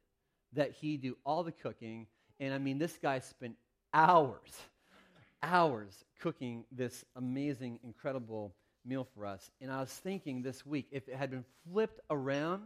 that 0.53 0.71
he 0.71 0.97
do 0.97 1.17
all 1.25 1.43
the 1.43 1.51
cooking. 1.51 2.07
And 2.39 2.53
I 2.53 2.57
mean, 2.57 2.77
this 2.77 2.97
guy 3.01 3.19
spent 3.19 3.55
hours, 3.93 4.51
hours 5.41 6.05
cooking 6.19 6.65
this 6.71 7.03
amazing, 7.15 7.79
incredible 7.83 8.53
meal 8.85 9.07
for 9.15 9.25
us. 9.25 9.49
And 9.61 9.71
I 9.71 9.79
was 9.79 9.89
thinking 9.89 10.41
this 10.41 10.65
week, 10.65 10.87
if 10.91 11.07
it 11.07 11.15
had 11.15 11.31
been 11.31 11.45
flipped 11.71 11.99
around, 12.09 12.63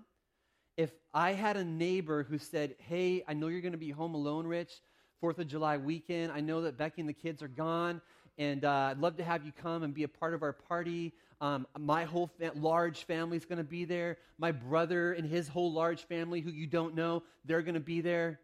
if 0.76 0.92
I 1.14 1.34
had 1.34 1.58
a 1.58 1.64
neighbor 1.64 2.24
who 2.24 2.38
said, 2.38 2.76
Hey, 2.80 3.24
I 3.28 3.34
know 3.34 3.48
you're 3.48 3.62
going 3.62 3.72
to 3.72 3.78
be 3.78 3.90
home 3.90 4.14
alone, 4.14 4.46
Rich, 4.46 4.82
Fourth 5.20 5.40
of 5.40 5.48
July 5.48 5.78
weekend. 5.78 6.32
I 6.32 6.42
know 6.42 6.62
that 6.62 6.78
Becky 6.78 7.02
and 7.02 7.10
the 7.10 7.14
kids 7.14 7.42
are 7.42 7.48
gone, 7.48 8.02
and 8.38 8.64
uh, 8.64 8.90
I'd 8.92 9.00
love 9.00 9.18
to 9.18 9.24
have 9.24 9.44
you 9.44 9.52
come 9.52 9.82
and 9.82 9.94
be 9.94 10.04
a 10.04 10.08
part 10.08 10.36
of 10.36 10.44
our 10.44 10.54
party. 10.54 11.14
Um, 11.40 11.68
my 11.78 12.06
whole 12.06 12.32
fa- 12.40 12.52
large 12.56 13.04
family 13.04 13.38
is 13.38 13.46
going 13.46 13.60
to 13.60 13.64
be 13.64 13.86
there. 13.86 14.18
My 14.38 14.52
brother 14.52 15.14
and 15.14 15.28
his 15.28 15.48
whole 15.48 15.72
large 15.72 16.04
family, 16.06 16.42
who 16.42 16.52
you 16.52 16.68
don't 16.68 16.96
know, 16.96 17.24
they're 17.46 17.62
going 17.62 17.76
to 17.76 17.80
be 17.80 18.02
there. 18.02 18.40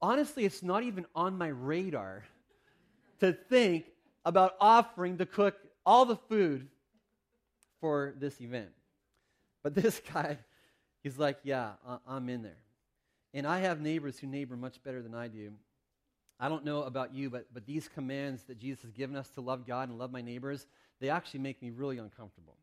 Honestly, 0.00 0.44
it's 0.44 0.62
not 0.62 0.82
even 0.82 1.04
on 1.14 1.36
my 1.36 1.48
radar 1.48 2.24
to 3.20 3.32
think 3.32 3.86
about 4.24 4.54
offering 4.60 5.18
to 5.18 5.26
cook 5.26 5.56
all 5.84 6.04
the 6.04 6.16
food 6.16 6.68
for 7.80 8.14
this 8.18 8.40
event. 8.40 8.70
But 9.62 9.74
this 9.82 10.00
guy, 10.12 10.38
he's 11.02 11.18
like, 11.18 11.38
Yeah, 11.42 11.72
I'm 12.06 12.28
in 12.28 12.42
there. 12.42 12.58
And 13.32 13.46
I 13.46 13.60
have 13.60 13.80
neighbors 13.80 14.18
who 14.18 14.26
neighbor 14.26 14.56
much 14.56 14.82
better 14.82 15.02
than 15.02 15.14
I 15.14 15.28
do. 15.28 15.52
I 16.38 16.48
don't 16.48 16.64
know 16.64 16.82
about 16.82 17.14
you, 17.14 17.28
but, 17.30 17.46
but 17.52 17.66
these 17.66 17.86
commands 17.86 18.44
that 18.44 18.58
Jesus 18.58 18.82
has 18.82 18.92
given 18.92 19.14
us 19.14 19.28
to 19.30 19.40
love 19.40 19.66
God 19.66 19.90
and 19.90 19.98
love 19.98 20.10
my 20.10 20.22
neighbors, 20.22 20.66
they 21.00 21.08
actually 21.08 21.40
make 21.40 21.62
me 21.62 21.70
really 21.70 21.98
uncomfortable 21.98 22.56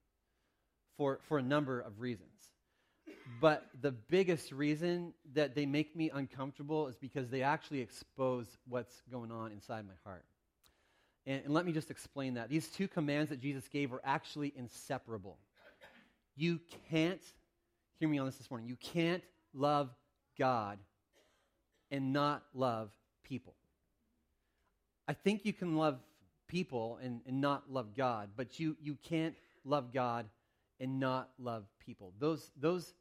for, 0.97 1.19
for 1.27 1.37
a 1.37 1.43
number 1.43 1.79
of 1.79 1.99
reasons. 1.99 2.31
But 3.41 3.67
the 3.81 3.91
biggest 3.91 4.51
reason 4.51 5.13
that 5.33 5.53
they 5.53 5.65
make 5.65 5.95
me 5.95 6.09
uncomfortable 6.13 6.87
is 6.87 6.95
because 6.95 7.29
they 7.29 7.41
actually 7.41 7.81
expose 7.81 8.57
what's 8.67 9.01
going 9.11 9.31
on 9.31 9.51
inside 9.51 9.85
my 9.85 9.93
heart. 10.03 10.25
And, 11.25 11.43
and 11.45 11.53
let 11.53 11.65
me 11.65 11.71
just 11.71 11.91
explain 11.91 12.35
that. 12.35 12.49
These 12.49 12.69
two 12.69 12.87
commands 12.87 13.29
that 13.29 13.41
Jesus 13.41 13.67
gave 13.67 13.93
are 13.93 14.01
actually 14.03 14.53
inseparable. 14.55 15.37
You 16.35 16.59
can't, 16.89 17.21
hear 17.99 18.07
me 18.07 18.17
on 18.17 18.25
this 18.25 18.37
this 18.37 18.49
morning, 18.49 18.67
you 18.67 18.77
can't 18.77 19.23
love 19.53 19.89
God 20.37 20.79
and 21.91 22.13
not 22.13 22.43
love 22.53 22.91
people. 23.23 23.55
I 25.07 25.13
think 25.13 25.45
you 25.45 25.53
can 25.53 25.75
love 25.77 25.99
people 26.47 26.99
and, 27.01 27.21
and 27.27 27.41
not 27.41 27.71
love 27.71 27.95
God, 27.95 28.29
but 28.35 28.59
you, 28.59 28.75
you 28.81 28.97
can't 29.03 29.35
love 29.65 29.93
God 29.93 30.25
and 30.79 30.99
not 30.99 31.29
love 31.39 31.65
people. 31.79 32.13
Those, 32.19 32.51
those 32.59 32.93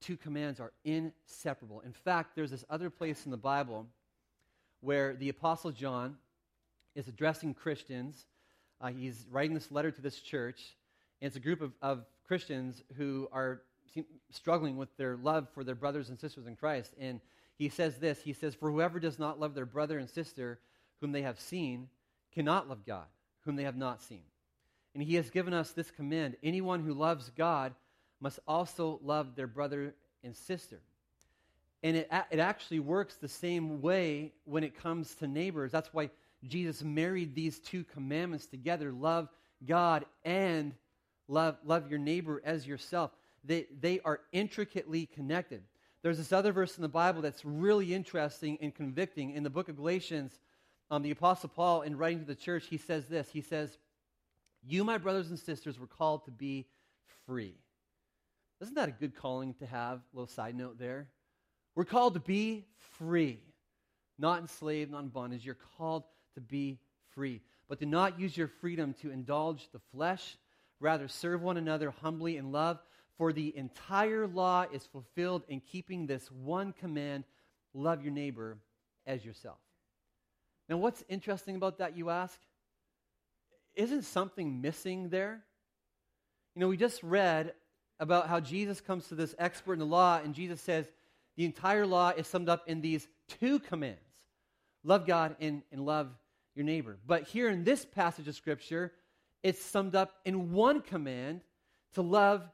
two 0.00 0.16
commands 0.16 0.60
are 0.60 0.72
inseparable. 0.84 1.80
In 1.80 1.92
fact, 1.92 2.34
there's 2.34 2.50
this 2.50 2.64
other 2.70 2.90
place 2.90 3.24
in 3.24 3.30
the 3.30 3.36
Bible 3.36 3.86
where 4.80 5.14
the 5.14 5.28
Apostle 5.28 5.70
John 5.70 6.16
is 6.94 7.08
addressing 7.08 7.54
Christians. 7.54 8.26
Uh, 8.80 8.88
he's 8.88 9.26
writing 9.30 9.54
this 9.54 9.70
letter 9.70 9.90
to 9.90 10.00
this 10.00 10.20
church, 10.20 10.76
and 11.20 11.26
it's 11.26 11.36
a 11.36 11.40
group 11.40 11.60
of, 11.60 11.72
of 11.82 12.04
Christians 12.26 12.82
who 12.96 13.28
are 13.32 13.62
struggling 14.30 14.76
with 14.76 14.94
their 14.96 15.16
love 15.16 15.48
for 15.52 15.64
their 15.64 15.74
brothers 15.74 16.08
and 16.10 16.18
sisters 16.18 16.46
in 16.46 16.56
Christ. 16.56 16.92
And 16.98 17.20
he 17.56 17.68
says 17.68 17.98
this 17.98 18.20
He 18.20 18.32
says, 18.32 18.54
For 18.54 18.70
whoever 18.70 19.00
does 19.00 19.18
not 19.18 19.40
love 19.40 19.54
their 19.54 19.66
brother 19.66 19.98
and 19.98 20.08
sister 20.08 20.60
whom 21.00 21.12
they 21.12 21.22
have 21.22 21.40
seen 21.40 21.88
cannot 22.34 22.68
love 22.68 22.84
God, 22.86 23.06
whom 23.40 23.56
they 23.56 23.64
have 23.64 23.76
not 23.76 24.02
seen. 24.02 24.22
And 24.94 25.02
he 25.02 25.14
has 25.16 25.30
given 25.30 25.54
us 25.54 25.72
this 25.72 25.90
command 25.90 26.36
anyone 26.42 26.82
who 26.82 26.94
loves 26.94 27.30
God 27.36 27.74
must 28.20 28.40
also 28.46 28.98
love 29.02 29.36
their 29.36 29.46
brother 29.46 29.94
and 30.24 30.34
sister. 30.34 30.80
And 31.82 31.96
it, 31.96 32.08
it 32.30 32.40
actually 32.40 32.80
works 32.80 33.14
the 33.14 33.28
same 33.28 33.80
way 33.80 34.32
when 34.44 34.64
it 34.64 34.80
comes 34.80 35.14
to 35.16 35.28
neighbors. 35.28 35.70
That's 35.70 35.92
why 35.94 36.10
Jesus 36.44 36.82
married 36.82 37.34
these 37.34 37.60
two 37.60 37.84
commandments 37.84 38.46
together 38.46 38.90
love 38.90 39.28
God 39.66 40.04
and 40.24 40.74
love, 41.28 41.56
love 41.64 41.88
your 41.88 42.00
neighbor 42.00 42.42
as 42.44 42.66
yourself 42.66 43.12
they, 43.44 43.66
they 43.80 44.00
are 44.04 44.20
intricately 44.32 45.06
connected. 45.06 45.62
There's 46.02 46.18
this 46.18 46.32
other 46.32 46.52
verse 46.52 46.76
in 46.76 46.82
the 46.82 46.88
Bible 46.88 47.22
that's 47.22 47.44
really 47.44 47.94
interesting 47.94 48.58
and 48.60 48.74
convicting. 48.74 49.32
In 49.32 49.42
the 49.42 49.50
book 49.50 49.68
of 49.68 49.76
Galatians, 49.76 50.38
um, 50.90 51.02
the 51.02 51.10
Apostle 51.10 51.50
Paul, 51.50 51.82
in 51.82 51.96
writing 51.96 52.20
to 52.20 52.24
the 52.24 52.34
church, 52.34 52.66
he 52.66 52.78
says 52.78 53.06
this 53.06 53.28
He 53.30 53.40
says, 53.40 53.78
You, 54.62 54.84
my 54.84 54.98
brothers 54.98 55.30
and 55.30 55.38
sisters, 55.38 55.78
were 55.78 55.86
called 55.86 56.24
to 56.24 56.30
be 56.30 56.66
free. 57.26 57.54
Isn't 58.60 58.74
that 58.74 58.88
a 58.88 58.92
good 58.92 59.14
calling 59.14 59.54
to 59.54 59.66
have? 59.66 59.98
A 59.98 60.16
little 60.16 60.26
side 60.26 60.56
note 60.56 60.78
there. 60.78 61.08
We're 61.74 61.84
called 61.84 62.14
to 62.14 62.20
be 62.20 62.66
free, 62.98 63.38
not 64.18 64.40
enslaved, 64.40 64.90
not 64.90 65.02
in 65.02 65.08
bondage. 65.08 65.44
You're 65.44 65.56
called 65.76 66.04
to 66.34 66.40
be 66.40 66.80
free. 67.14 67.40
But 67.68 67.78
do 67.78 67.86
not 67.86 68.18
use 68.18 68.36
your 68.36 68.48
freedom 68.48 68.94
to 69.02 69.10
indulge 69.10 69.68
the 69.72 69.78
flesh. 69.92 70.38
Rather, 70.80 71.06
serve 71.06 71.42
one 71.42 71.56
another 71.56 71.90
humbly 72.02 72.36
in 72.36 72.50
love. 72.50 72.80
For 73.16 73.32
the 73.32 73.56
entire 73.56 74.26
law 74.26 74.64
is 74.72 74.86
fulfilled 74.86 75.42
in 75.48 75.60
keeping 75.60 76.06
this 76.06 76.30
one 76.30 76.72
command 76.72 77.24
love 77.74 78.02
your 78.02 78.12
neighbor 78.12 78.58
as 79.06 79.24
yourself. 79.24 79.58
Now, 80.68 80.76
what's 80.76 81.02
interesting 81.08 81.56
about 81.56 81.78
that, 81.78 81.96
you 81.96 82.10
ask? 82.10 82.38
Isn't 83.74 84.02
something 84.02 84.60
missing 84.60 85.08
there? 85.08 85.44
You 86.54 86.60
know, 86.60 86.68
we 86.68 86.76
just 86.76 87.02
read 87.02 87.52
about 88.00 88.28
how 88.28 88.40
Jesus 88.40 88.80
comes 88.80 89.08
to 89.08 89.14
this 89.14 89.34
expert 89.38 89.74
in 89.74 89.78
the 89.78 89.86
law, 89.86 90.20
and 90.22 90.34
Jesus 90.34 90.60
says 90.60 90.86
the 91.36 91.44
entire 91.44 91.86
law 91.86 92.10
is 92.10 92.26
summed 92.26 92.48
up 92.48 92.68
in 92.68 92.80
these 92.80 93.06
two 93.40 93.58
commands 93.58 94.00
love 94.84 95.06
God 95.06 95.36
and, 95.40 95.62
and 95.72 95.84
love 95.84 96.08
your 96.54 96.64
neighbor. 96.64 96.98
But 97.06 97.24
here 97.24 97.48
in 97.48 97.64
this 97.64 97.84
passage 97.84 98.28
of 98.28 98.34
Scripture, 98.34 98.92
it's 99.42 99.62
summed 99.62 99.94
up 99.94 100.14
in 100.24 100.52
one 100.52 100.80
command 100.80 101.42
to 101.94 102.02
love 102.02 102.48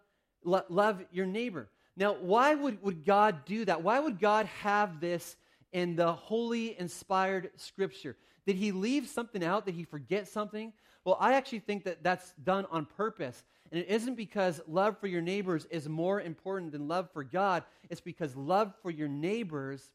Lo- 0.45 0.65
love 0.69 1.03
your 1.11 1.27
neighbor. 1.27 1.69
Now, 1.97 2.15
why 2.15 2.55
would, 2.55 2.83
would 2.83 3.05
God 3.05 3.45
do 3.47 3.65
that? 3.65 3.83
Why 3.83 3.99
would 3.99 4.21
God 4.21 4.47
have 4.63 5.01
this 5.01 5.37
in 5.75 5.97
the 5.97 6.11
holy, 6.11 6.79
inspired 6.79 7.51
scripture? 7.57 8.17
Did 8.47 8.57
he 8.57 8.73
leave 8.73 9.09
something 9.09 9.45
out? 9.45 9.67
Did 9.67 9.75
he 9.75 9.85
forget 9.85 10.29
something? 10.29 10.73
Well, 11.05 11.19
I 11.21 11.35
actually 11.35 11.59
think 11.59 11.85
that 11.85 12.03
that's 12.03 12.33
done 12.43 12.67
on 12.71 12.87
purpose. 12.87 13.45
And 13.71 13.81
it 13.81 13.89
isn't 13.89 14.15
because 14.15 14.63
love 14.67 14.99
for 14.99 15.07
your 15.07 15.21
neighbors 15.21 15.67
is 15.67 15.89
more 15.89 16.21
important 16.21 16.73
than 16.73 16.89
love 16.89 17.11
for 17.13 17.25
God. 17.25 17.65
It's 17.91 18.01
because 18.01 18.37
love 18.37 18.73
for 18.83 18.91
your 18.91 19.09
neighbors 19.09 19.91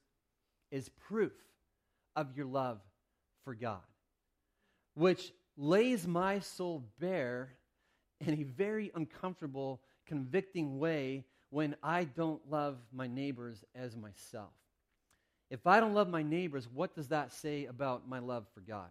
is 0.70 0.90
proof 0.90 1.32
of 2.16 2.36
your 2.36 2.46
love 2.46 2.80
for 3.46 3.56
God, 3.56 3.80
which 4.96 5.32
lays 5.58 6.06
my 6.06 6.40
soul 6.40 6.84
bare 7.00 7.54
in 8.20 8.40
a 8.40 8.44
very 8.44 8.92
uncomfortable 8.96 9.82
convicting 10.06 10.78
way 10.78 11.24
when 11.50 11.76
I 11.82 12.04
don't 12.04 12.42
love 12.50 12.78
my 12.92 13.08
neighbors 13.08 13.64
as 13.74 13.96
myself. 13.96 14.52
If 15.50 15.66
I 15.66 15.80
don't 15.80 15.94
love 15.94 16.10
my 16.10 16.22
neighbors, 16.22 16.68
what 16.72 16.96
does 16.96 17.08
that 17.08 17.34
say 17.34 17.66
about 17.66 18.08
my 18.08 18.20
love 18.20 18.46
for 18.54 18.62
God? 18.62 18.90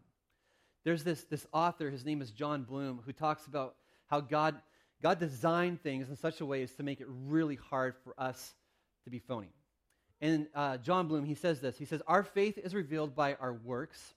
There's 0.85 1.05
this, 1.05 1.25
this 1.25 1.47
author, 1.53 1.91
his 1.91 2.05
name 2.05 2.21
is 2.21 2.31
Jon 2.31 2.63
Bloom, 2.63 3.01
who 3.05 3.13
talks 3.13 3.47
about 3.47 3.75
how 4.07 4.21
God, 4.21 4.57
God 5.03 5.21
designed 5.21 5.83
things 5.83 6.09
in 6.09 6.17
such 6.17 6.41
a 6.41 6.47
way 6.47 6.63
as 6.63 6.73
to 6.75 6.83
make 6.83 7.01
it 7.01 7.07
really 7.27 7.57
hard 7.57 7.95
for 8.03 8.15
us 8.19 8.55
to 9.05 9.11
be 9.11 9.19
phony. 9.19 9.53
And 10.21 10.49
uh, 10.55 10.79
Jon 10.79 11.07
Bloom, 11.07 11.25
he 11.25 11.35
says 11.35 11.61
this. 11.61 11.79
He 11.79 11.85
says, 11.85 12.03
Our 12.07 12.25
faith 12.25 12.59
is 12.59 12.75
revealed 12.75 13.15
by 13.15 13.35
our 13.35 13.53
works. 13.53 14.15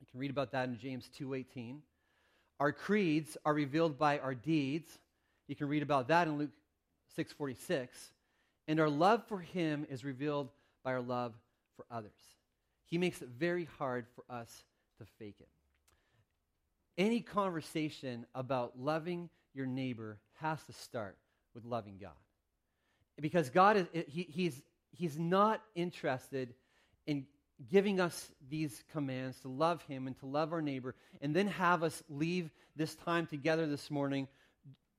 You 0.00 0.06
can 0.10 0.18
read 0.18 0.30
about 0.30 0.52
that 0.52 0.68
in 0.68 0.78
James 0.78 1.08
2.18. 1.20 1.76
Our 2.58 2.72
creeds 2.72 3.36
are 3.44 3.54
revealed 3.54 3.98
by 3.98 4.18
our 4.18 4.34
deeds. 4.34 4.98
You 5.46 5.56
can 5.56 5.68
read 5.68 5.82
about 5.82 6.08
that 6.08 6.26
in 6.26 6.38
Luke 6.38 6.50
6:46. 7.16 7.88
And 8.68 8.80
our 8.80 8.88
love 8.88 9.26
for 9.26 9.38
him 9.40 9.86
is 9.88 10.04
revealed 10.04 10.48
by 10.84 10.92
our 10.92 11.00
love 11.00 11.34
for 11.80 11.94
others. 11.94 12.10
He 12.84 12.98
makes 12.98 13.22
it 13.22 13.28
very 13.28 13.66
hard 13.78 14.06
for 14.14 14.24
us 14.28 14.64
to 14.98 15.06
fake 15.18 15.36
it. 15.40 15.48
Any 16.98 17.20
conversation 17.20 18.26
about 18.34 18.78
loving 18.78 19.30
your 19.54 19.64
neighbor 19.64 20.18
has 20.40 20.62
to 20.64 20.72
start 20.72 21.16
with 21.54 21.64
loving 21.64 21.96
God. 21.98 22.10
Because 23.20 23.48
God 23.48 23.76
is, 23.76 23.86
he, 24.08 24.26
he's, 24.28 24.60
he's 24.90 25.18
not 25.18 25.62
interested 25.74 26.52
in 27.06 27.24
giving 27.70 28.00
us 28.00 28.30
these 28.50 28.82
commands 28.92 29.38
to 29.40 29.48
love 29.48 29.82
Him 29.84 30.06
and 30.06 30.18
to 30.20 30.26
love 30.26 30.52
our 30.52 30.62
neighbor, 30.62 30.94
and 31.20 31.34
then 31.34 31.46
have 31.46 31.82
us 31.82 32.02
leave 32.08 32.50
this 32.76 32.94
time 32.94 33.26
together 33.26 33.66
this 33.66 33.90
morning 33.90 34.28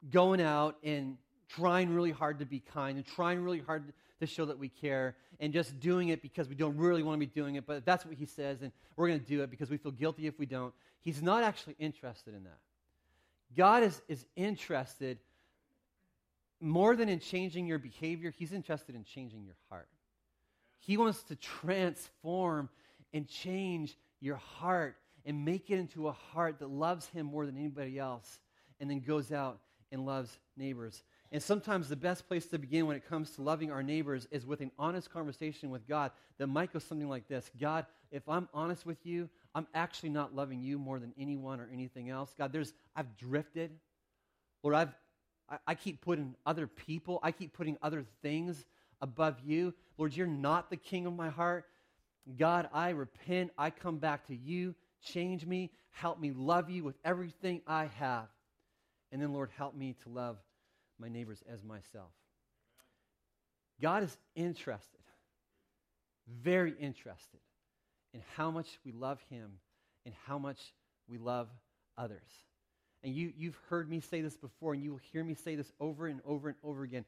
going 0.10 0.42
out 0.42 0.78
and 0.84 1.18
trying 1.50 1.94
really 1.94 2.12
hard 2.12 2.40
to 2.40 2.46
be 2.46 2.60
kind 2.60 2.98
and 2.98 3.06
trying 3.06 3.44
really 3.44 3.60
hard 3.60 3.92
to 4.22 4.28
show 4.28 4.46
that 4.46 4.58
we 4.58 4.70
care 4.70 5.16
and 5.40 5.52
just 5.52 5.80
doing 5.80 6.10
it 6.10 6.22
because 6.22 6.48
we 6.48 6.56
don't 6.56 6.78
really 6.78 7.04
want 7.04 7.16
to 7.16 7.20
be 7.20 7.32
doing 7.32 7.56
it, 7.56 7.66
but 7.66 7.86
that's 7.86 8.06
what 8.06 8.16
He 8.16 8.26
says, 8.26 8.62
and 8.62 8.72
we're 8.96 9.08
going 9.08 9.20
to 9.20 9.26
do 9.26 9.44
it 9.44 9.52
because 9.52 9.70
we 9.70 9.78
feel 9.78 9.92
guilty 9.92 10.28
if 10.28 10.40
we 10.40 10.46
don't. 10.46 10.74
He's 11.02 11.22
not 11.22 11.44
actually 11.44 11.76
interested 11.80 12.34
in 12.34 12.44
that. 12.44 12.58
God 13.56 13.84
is, 13.84 14.02
is 14.08 14.26
interested 14.36 15.18
more 16.62 16.96
than 16.96 17.10
in 17.10 17.20
changing 17.20 17.66
your 17.66 17.80
behavior, 17.80 18.34
He's 18.38 18.54
interested 18.54 18.96
in 18.96 19.04
changing 19.04 19.44
your 19.44 19.56
heart. 19.70 19.88
He 20.80 20.98
wants 20.98 21.24
to 21.24 21.36
transform 21.36 22.70
and 23.14 23.28
change 23.28 23.98
your 24.20 24.38
heart 24.38 24.96
and 25.26 25.46
make 25.46 25.70
it 25.70 25.80
into 25.80 26.08
a 26.08 26.12
heart 26.12 26.60
that 26.60 26.70
loves 26.70 27.08
Him 27.08 27.26
more 27.26 27.46
than 27.46 27.58
anybody 27.58 28.00
else 28.00 28.40
and 28.80 28.90
then 28.90 29.00
goes 29.00 29.32
out 29.32 29.60
and 29.92 30.06
loves 30.06 30.40
neighbors. 30.58 31.04
And 31.32 31.42
sometimes 31.42 31.88
the 31.88 31.96
best 31.96 32.28
place 32.28 32.46
to 32.48 32.60
begin 32.60 32.88
when 32.88 32.98
it 32.98 33.08
comes 33.08 33.32
to 33.32 33.42
loving 33.42 33.72
our 33.72 33.82
neighbors 33.82 34.28
is 34.32 34.46
with 34.46 34.60
an 34.60 34.72
honest 34.78 35.10
conversation 35.10 35.70
with 35.70 35.88
God 35.88 36.12
that 36.38 36.48
might 36.48 36.74
go 36.74 36.80
something 36.80 37.08
like 37.08 37.28
this 37.28 37.50
God, 37.60 37.86
if 38.12 38.28
I'm 38.28 38.50
honest 38.54 38.86
with 38.86 39.06
you, 39.06 39.30
I'm 39.56 39.68
actually 39.74 40.10
not 40.10 40.36
loving 40.36 40.62
you 40.62 40.78
more 40.78 41.00
than 41.00 41.14
anyone 41.18 41.62
or 41.62 41.70
anything 41.72 42.10
else. 42.10 42.34
God, 42.38 42.52
there's, 42.52 42.74
I've 42.96 43.16
drifted. 43.16 43.72
Lord, 44.62 44.76
I've, 44.76 44.94
I, 45.50 45.58
I 45.68 45.76
keep 45.76 46.02
putting 46.02 46.36
other 46.46 46.68
people, 46.68 47.20
I 47.24 47.32
keep 47.32 47.54
putting 47.54 47.78
other 47.82 48.06
things 48.22 48.66
above 49.02 49.38
you. 49.46 49.74
Lord, 49.98 50.16
you're 50.16 50.28
not 50.28 50.70
the 50.70 50.78
king 50.78 51.06
of 51.06 51.14
my 51.14 51.30
heart. 51.30 51.66
God, 52.38 52.70
I 52.74 52.90
repent. 52.90 53.52
I 53.58 53.70
come 53.70 53.98
back 53.98 54.28
to 54.28 54.36
you. 54.36 54.76
Change 55.02 55.46
me. 55.46 55.72
Help 55.90 56.20
me 56.20 56.32
love 56.32 56.70
you 56.70 56.84
with 56.84 56.96
everything 57.04 57.62
I 57.66 57.86
have. 57.98 58.28
And 59.12 59.22
then, 59.22 59.34
Lord, 59.34 59.50
help 59.58 59.76
me 59.76 59.96
to 60.04 60.10
love 60.10 60.38
my 61.02 61.10
neighbors 61.10 61.44
as 61.52 61.64
myself. 61.64 62.12
God 63.82 64.04
is 64.04 64.16
interested, 64.36 65.02
very 66.28 66.74
interested, 66.80 67.40
in 68.14 68.22
how 68.36 68.52
much 68.52 68.68
we 68.86 68.92
love 68.92 69.20
Him 69.30 69.54
and 70.06 70.14
how 70.26 70.38
much 70.38 70.60
we 71.08 71.18
love 71.18 71.50
others. 71.98 72.30
And 73.04 73.14
you, 73.14 73.34
you've 73.36 73.58
heard 73.70 73.90
me 73.90 74.00
say 74.00 74.22
this 74.22 74.38
before, 74.38 74.74
and 74.74 74.84
you 74.84 74.92
will 74.92 75.02
hear 75.12 75.24
me 75.24 75.34
say 75.34 75.56
this 75.56 75.72
over 75.80 76.08
and 76.08 76.22
over 76.26 76.50
and 76.50 76.58
over 76.64 76.84
again 76.84 77.06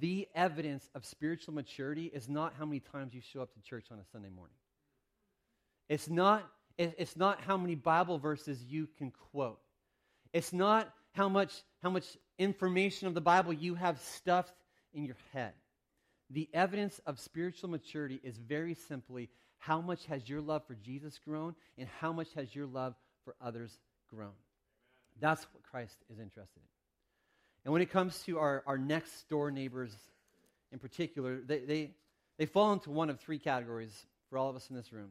the 0.00 0.26
evidence 0.34 0.88
of 0.94 1.04
spiritual 1.04 1.54
maturity 1.54 2.06
is 2.06 2.28
not 2.28 2.54
how 2.58 2.64
many 2.64 2.80
times 2.80 3.14
you 3.14 3.20
show 3.20 3.40
up 3.40 3.52
to 3.54 3.60
church 3.60 3.86
on 3.90 3.98
a 3.98 4.04
Sunday 4.12 4.28
morning. 4.28 4.56
It's 5.88 6.08
not, 6.08 6.48
it's 6.76 7.16
not 7.16 7.40
how 7.40 7.56
many 7.56 7.76
Bible 7.76 8.18
verses 8.18 8.60
you 8.62 8.88
can 8.98 9.12
quote. 9.30 9.60
It's 10.32 10.52
not 10.52 10.92
how 11.16 11.28
much, 11.30 11.62
how 11.82 11.88
much 11.88 12.04
information 12.38 13.08
of 13.08 13.14
the 13.14 13.20
Bible 13.22 13.52
you 13.52 13.74
have 13.74 13.98
stuffed 14.00 14.52
in 14.92 15.04
your 15.04 15.16
head. 15.32 15.52
The 16.30 16.48
evidence 16.52 17.00
of 17.06 17.18
spiritual 17.18 17.70
maturity 17.70 18.20
is 18.22 18.36
very 18.36 18.74
simply 18.74 19.30
how 19.58 19.80
much 19.80 20.04
has 20.06 20.28
your 20.28 20.42
love 20.42 20.66
for 20.66 20.74
Jesus 20.74 21.18
grown 21.18 21.54
and 21.78 21.88
how 22.00 22.12
much 22.12 22.28
has 22.34 22.54
your 22.54 22.66
love 22.66 22.94
for 23.24 23.34
others 23.40 23.78
grown. 24.10 24.34
That's 25.18 25.42
what 25.54 25.62
Christ 25.62 25.96
is 26.10 26.18
interested 26.18 26.58
in. 26.58 26.68
And 27.64 27.72
when 27.72 27.80
it 27.80 27.90
comes 27.90 28.22
to 28.24 28.38
our, 28.38 28.62
our 28.66 28.76
next 28.76 29.28
door 29.30 29.50
neighbors 29.50 29.96
in 30.70 30.78
particular, 30.78 31.40
they, 31.40 31.60
they, 31.60 31.90
they 32.38 32.46
fall 32.46 32.74
into 32.74 32.90
one 32.90 33.08
of 33.08 33.18
three 33.20 33.38
categories 33.38 34.06
for 34.28 34.36
all 34.36 34.50
of 34.50 34.56
us 34.56 34.68
in 34.68 34.76
this 34.76 34.92
room. 34.92 35.10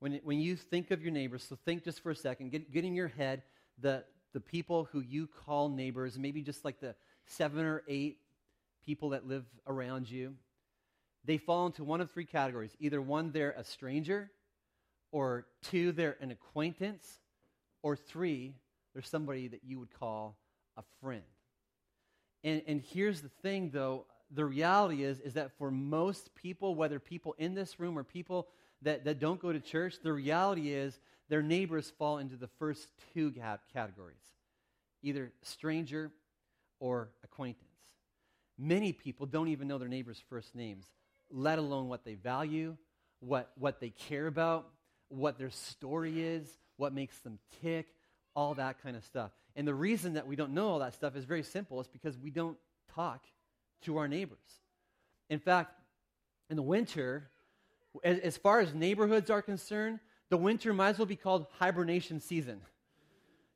When, 0.00 0.20
when 0.24 0.40
you 0.40 0.56
think 0.56 0.90
of 0.90 1.02
your 1.02 1.12
neighbors, 1.12 1.44
so 1.48 1.56
think 1.64 1.84
just 1.84 2.02
for 2.02 2.10
a 2.10 2.16
second, 2.16 2.50
get, 2.50 2.72
get 2.72 2.84
in 2.84 2.94
your 2.94 3.08
head 3.08 3.42
the, 3.80 4.04
the 4.34 4.40
people 4.40 4.88
who 4.92 5.00
you 5.00 5.26
call 5.46 5.70
neighbors, 5.70 6.18
maybe 6.18 6.42
just 6.42 6.64
like 6.64 6.80
the 6.80 6.94
seven 7.24 7.64
or 7.64 7.82
eight 7.88 8.18
people 8.84 9.10
that 9.10 9.26
live 9.26 9.46
around 9.66 10.10
you. 10.10 10.34
They 11.24 11.38
fall 11.38 11.64
into 11.64 11.84
one 11.84 12.02
of 12.02 12.10
three 12.10 12.26
categories. 12.26 12.76
Either 12.80 13.00
one, 13.00 13.30
they're 13.32 13.54
a 13.56 13.64
stranger, 13.64 14.30
or 15.10 15.46
two, 15.62 15.92
they're 15.92 16.16
an 16.20 16.30
acquaintance, 16.30 17.18
or 17.82 17.96
three, 17.96 18.56
they're 18.92 19.02
somebody 19.02 19.48
that 19.48 19.60
you 19.64 19.78
would 19.78 19.92
call 19.98 20.36
a 20.76 20.82
friend. 21.00 21.22
And, 22.42 22.60
and 22.66 22.82
here's 22.92 23.22
the 23.22 23.30
thing, 23.40 23.70
though 23.72 24.04
the 24.30 24.44
reality 24.44 25.04
is, 25.04 25.20
is 25.20 25.34
that 25.34 25.52
for 25.56 25.70
most 25.70 26.34
people, 26.34 26.74
whether 26.74 26.98
people 26.98 27.34
in 27.38 27.54
this 27.54 27.78
room 27.80 27.96
or 27.96 28.02
people 28.02 28.48
that, 28.82 29.04
that 29.04 29.20
don't 29.20 29.40
go 29.40 29.52
to 29.52 29.60
church, 29.60 29.96
the 30.02 30.12
reality 30.12 30.72
is 30.72 30.98
their 31.28 31.42
neighbors 31.42 31.92
fall 31.98 32.18
into 32.18 32.36
the 32.36 32.48
first 32.58 32.88
two 33.12 33.32
categories 33.72 34.16
either 35.02 35.32
stranger 35.42 36.10
or 36.80 37.10
acquaintance. 37.22 37.68
Many 38.58 38.92
people 38.92 39.26
don't 39.26 39.48
even 39.48 39.68
know 39.68 39.76
their 39.76 39.88
neighbors' 39.88 40.22
first 40.30 40.54
names, 40.54 40.86
let 41.30 41.58
alone 41.58 41.88
what 41.88 42.04
they 42.04 42.14
value, 42.14 42.76
what, 43.20 43.50
what 43.58 43.80
they 43.80 43.90
care 43.90 44.26
about, 44.26 44.66
what 45.08 45.38
their 45.38 45.50
story 45.50 46.22
is, 46.22 46.48
what 46.76 46.94
makes 46.94 47.18
them 47.18 47.38
tick, 47.62 47.86
all 48.34 48.54
that 48.54 48.82
kind 48.82 48.96
of 48.96 49.04
stuff. 49.04 49.30
And 49.56 49.68
the 49.68 49.74
reason 49.74 50.14
that 50.14 50.26
we 50.26 50.36
don't 50.36 50.52
know 50.52 50.68
all 50.68 50.78
that 50.80 50.94
stuff 50.94 51.16
is 51.16 51.24
very 51.24 51.42
simple. 51.42 51.80
It's 51.80 51.88
because 51.88 52.18
we 52.18 52.30
don't 52.30 52.56
talk 52.94 53.24
to 53.82 53.98
our 53.98 54.08
neighbors. 54.08 54.38
In 55.28 55.38
fact, 55.38 55.78
in 56.50 56.56
the 56.56 56.62
winter, 56.62 57.28
as, 58.02 58.18
as 58.20 58.36
far 58.36 58.60
as 58.60 58.74
neighborhoods 58.74 59.30
are 59.30 59.42
concerned, 59.42 60.00
the 60.34 60.38
winter 60.38 60.74
might 60.74 60.88
as 60.88 60.98
well 60.98 61.06
be 61.06 61.14
called 61.14 61.46
hibernation 61.60 62.18
season. 62.18 62.60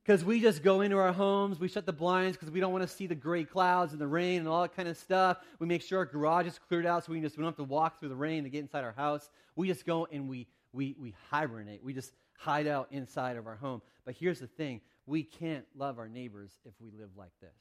Because 0.05 0.25
we 0.25 0.41
just 0.41 0.62
go 0.62 0.83
into 0.83 0.97
our 0.97 1.12
homes, 1.12 1.59
we 1.59 1.67
shut 1.67 1.87
the 1.87 1.93
blinds 1.93 2.37
because 2.37 2.53
we 2.53 2.61
don't 2.61 2.71
want 2.71 2.83
to 2.83 2.88
see 2.88 3.09
the 3.09 3.17
gray 3.17 3.43
clouds 3.43 3.91
and 3.91 4.01
the 4.01 4.07
rain 4.07 4.38
and 4.38 4.49
all 4.49 4.62
that 4.62 4.77
kind 4.77 4.88
of 4.88 4.97
stuff. 4.97 5.38
We 5.59 5.67
make 5.67 5.83
sure 5.83 5.99
our 5.99 6.05
garage 6.05 6.47
is 6.47 6.57
cleared 6.69 6.87
out 6.87 7.05
so 7.05 7.11
we, 7.11 7.21
just, 7.21 7.37
we 7.37 7.43
don't 7.43 7.49
have 7.51 7.57
to 7.57 7.64
walk 7.64 7.99
through 7.99 8.11
the 8.11 8.14
rain 8.14 8.45
to 8.45 8.49
get 8.49 8.61
inside 8.61 8.85
our 8.85 8.93
house. 8.93 9.29
We 9.57 9.67
just 9.67 9.85
go 9.85 10.07
and 10.12 10.29
we, 10.29 10.47
we, 10.73 10.95
we 11.01 11.17
hibernate. 11.33 11.83
We 11.83 11.95
just 11.95 12.12
hide 12.37 12.69
out 12.69 12.87
inside 12.93 13.37
of 13.37 13.49
our 13.49 13.57
home. 13.57 13.83
But 14.05 14.14
here's 14.14 14.38
the 14.38 14.47
thing 14.47 14.81
we 15.05 15.25
can't 15.25 15.64
love 15.77 15.99
our 15.99 16.09
neighbors 16.09 16.53
if 16.64 16.75
we 16.81 16.93
live 16.93 17.11
like 17.17 17.33
this, 17.41 17.57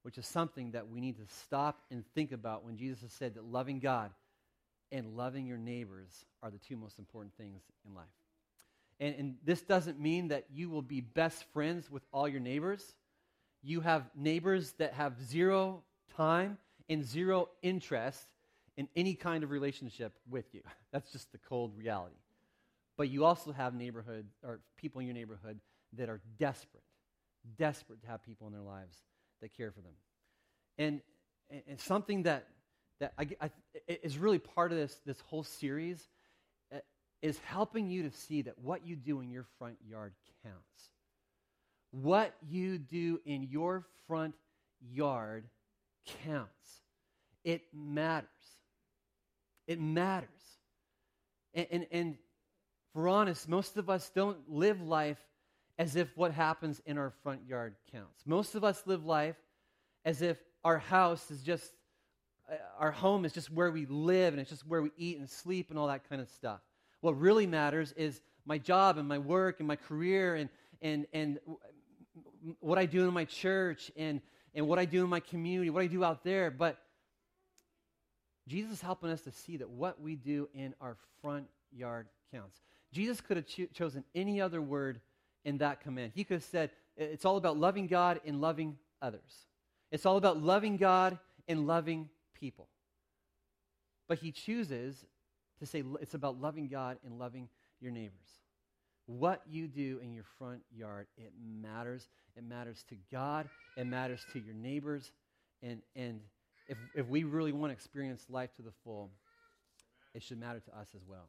which 0.00 0.16
is 0.16 0.26
something 0.26 0.70
that 0.70 0.88
we 0.88 0.98
need 0.98 1.18
to 1.18 1.26
stop 1.42 1.82
and 1.90 2.02
think 2.14 2.32
about 2.32 2.64
when 2.64 2.78
Jesus 2.78 3.02
has 3.02 3.12
said 3.12 3.34
that 3.34 3.44
loving 3.44 3.80
God 3.80 4.12
and 4.92 5.16
loving 5.16 5.46
your 5.46 5.58
neighbors 5.58 6.24
are 6.42 6.50
the 6.50 6.58
two 6.58 6.76
most 6.76 6.98
important 6.98 7.34
things 7.36 7.62
in 7.86 7.94
life. 7.94 8.04
And, 9.00 9.14
and 9.16 9.34
this 9.44 9.62
doesn't 9.62 9.98
mean 9.98 10.28
that 10.28 10.46
you 10.52 10.70
will 10.70 10.82
be 10.82 11.00
best 11.00 11.44
friends 11.52 11.90
with 11.90 12.02
all 12.12 12.28
your 12.28 12.40
neighbors. 12.40 12.84
You 13.62 13.80
have 13.80 14.08
neighbors 14.14 14.72
that 14.78 14.94
have 14.94 15.20
zero 15.22 15.82
time 16.16 16.58
and 16.88 17.04
zero 17.04 17.48
interest 17.62 18.26
in 18.76 18.88
any 18.94 19.14
kind 19.14 19.44
of 19.44 19.50
relationship 19.50 20.12
with 20.28 20.46
you. 20.52 20.60
That's 20.92 21.10
just 21.12 21.32
the 21.32 21.38
cold 21.38 21.76
reality. 21.76 22.16
But 22.96 23.08
you 23.08 23.24
also 23.24 23.52
have 23.52 23.74
neighborhood 23.74 24.26
or 24.44 24.60
people 24.76 25.00
in 25.00 25.06
your 25.06 25.14
neighborhood 25.14 25.58
that 25.94 26.08
are 26.08 26.20
desperate, 26.38 26.82
desperate 27.58 28.02
to 28.02 28.06
have 28.06 28.22
people 28.22 28.46
in 28.46 28.52
their 28.52 28.62
lives 28.62 28.96
that 29.40 29.56
care 29.56 29.70
for 29.70 29.80
them. 29.80 29.92
And, 30.78 31.00
and 31.68 31.80
something 31.80 32.24
that, 32.24 32.46
that 33.00 33.12
I, 33.18 33.28
I, 33.40 33.50
is 33.88 34.18
really 34.18 34.38
part 34.38 34.72
of 34.72 34.78
this, 34.78 35.00
this 35.06 35.20
whole 35.20 35.42
series 35.42 36.08
uh, 36.74 36.78
is 37.22 37.38
helping 37.38 37.90
you 37.90 38.02
to 38.04 38.10
see 38.10 38.42
that 38.42 38.58
what 38.58 38.86
you 38.86 38.96
do 38.96 39.20
in 39.20 39.30
your 39.30 39.46
front 39.58 39.76
yard 39.88 40.12
counts. 40.42 40.90
What 41.90 42.34
you 42.48 42.78
do 42.78 43.20
in 43.24 43.48
your 43.50 43.86
front 44.06 44.34
yard 44.80 45.44
counts. 46.24 46.82
It 47.44 47.62
matters. 47.72 48.28
It 49.66 49.80
matters. 49.80 50.28
And, 51.54 51.66
and, 51.70 51.86
and 51.90 52.18
for 52.92 53.08
honest, 53.08 53.48
most 53.48 53.76
of 53.76 53.90
us 53.90 54.10
don't 54.14 54.38
live 54.48 54.80
life 54.80 55.18
as 55.78 55.96
if 55.96 56.16
what 56.16 56.32
happens 56.32 56.80
in 56.86 56.98
our 56.98 57.12
front 57.22 57.40
yard 57.48 57.74
counts. 57.90 58.22
Most 58.26 58.54
of 58.54 58.64
us 58.64 58.82
live 58.86 59.04
life 59.04 59.36
as 60.04 60.22
if 60.22 60.36
our 60.62 60.78
house 60.78 61.30
is 61.30 61.42
just, 61.42 61.72
Uh, 62.50 62.56
our 62.78 62.90
home 62.90 63.24
is 63.24 63.32
just 63.32 63.50
where 63.50 63.70
we 63.70 63.86
live 63.86 64.34
and 64.34 64.40
it's 64.40 64.50
just 64.50 64.66
where 64.66 64.82
we 64.82 64.90
eat 64.96 65.18
and 65.18 65.28
sleep 65.28 65.70
and 65.70 65.78
all 65.78 65.86
that 65.86 66.08
kind 66.08 66.20
of 66.20 66.28
stuff. 66.28 66.60
What 67.00 67.18
really 67.18 67.46
matters 67.46 67.92
is 67.92 68.20
my 68.46 68.58
job 68.58 68.98
and 68.98 69.08
my 69.08 69.18
work 69.18 69.60
and 69.60 69.68
my 69.68 69.76
career 69.76 70.34
and, 70.34 70.48
and, 70.82 71.06
and 71.12 71.38
what 72.60 72.78
I 72.78 72.86
do 72.86 73.06
in 73.06 73.14
my 73.14 73.24
church 73.24 73.90
and, 73.96 74.20
and 74.54 74.66
what 74.66 74.78
I 74.78 74.84
do 74.84 75.04
in 75.04 75.10
my 75.10 75.20
community, 75.20 75.70
what 75.70 75.82
I 75.82 75.86
do 75.86 76.04
out 76.04 76.24
there. 76.24 76.50
But 76.50 76.78
Jesus 78.46 78.72
is 78.72 78.80
helping 78.80 79.10
us 79.10 79.22
to 79.22 79.32
see 79.32 79.56
that 79.56 79.70
what 79.70 80.00
we 80.00 80.14
do 80.14 80.48
in 80.54 80.74
our 80.80 80.96
front 81.22 81.46
yard 81.72 82.06
counts. 82.32 82.60
Jesus 82.92 83.20
could 83.20 83.36
have 83.38 83.46
cho- 83.46 83.66
chosen 83.72 84.04
any 84.14 84.40
other 84.40 84.60
word 84.60 85.00
in 85.44 85.58
that 85.58 85.80
command. 85.80 86.12
He 86.14 86.24
could 86.24 86.34
have 86.34 86.44
said, 86.44 86.70
it's 86.96 87.24
all 87.24 87.36
about 87.36 87.58
loving 87.58 87.86
God 87.86 88.20
and 88.24 88.40
loving 88.40 88.76
others. 89.02 89.46
It's 89.90 90.06
all 90.06 90.16
about 90.16 90.42
loving 90.42 90.76
God 90.76 91.18
and 91.48 91.66
loving 91.66 92.08
people. 92.44 92.68
But 94.06 94.18
he 94.18 94.30
chooses 94.30 95.06
to 95.60 95.64
say 95.64 95.82
it's 96.02 96.12
about 96.12 96.38
loving 96.38 96.68
God 96.68 96.98
and 97.02 97.18
loving 97.18 97.48
your 97.80 97.90
neighbors. 97.90 98.28
What 99.06 99.40
you 99.48 99.66
do 99.66 99.98
in 100.02 100.12
your 100.12 100.24
front 100.38 100.60
yard, 100.70 101.06
it 101.16 101.32
matters. 101.42 102.06
It 102.36 102.44
matters 102.44 102.84
to 102.90 102.96
God, 103.10 103.48
it 103.78 103.86
matters 103.86 104.26
to 104.34 104.40
your 104.40 104.54
neighbors. 104.54 105.12
And, 105.62 105.80
and 105.96 106.20
if, 106.68 106.76
if 106.94 107.06
we 107.06 107.24
really 107.24 107.52
want 107.52 107.70
to 107.70 107.72
experience 107.72 108.26
life 108.28 108.54
to 108.56 108.62
the 108.62 108.72
full, 108.84 109.08
it 110.14 110.22
should 110.22 110.38
matter 110.38 110.60
to 110.60 110.78
us 110.78 110.88
as 110.94 111.02
well. 111.08 111.28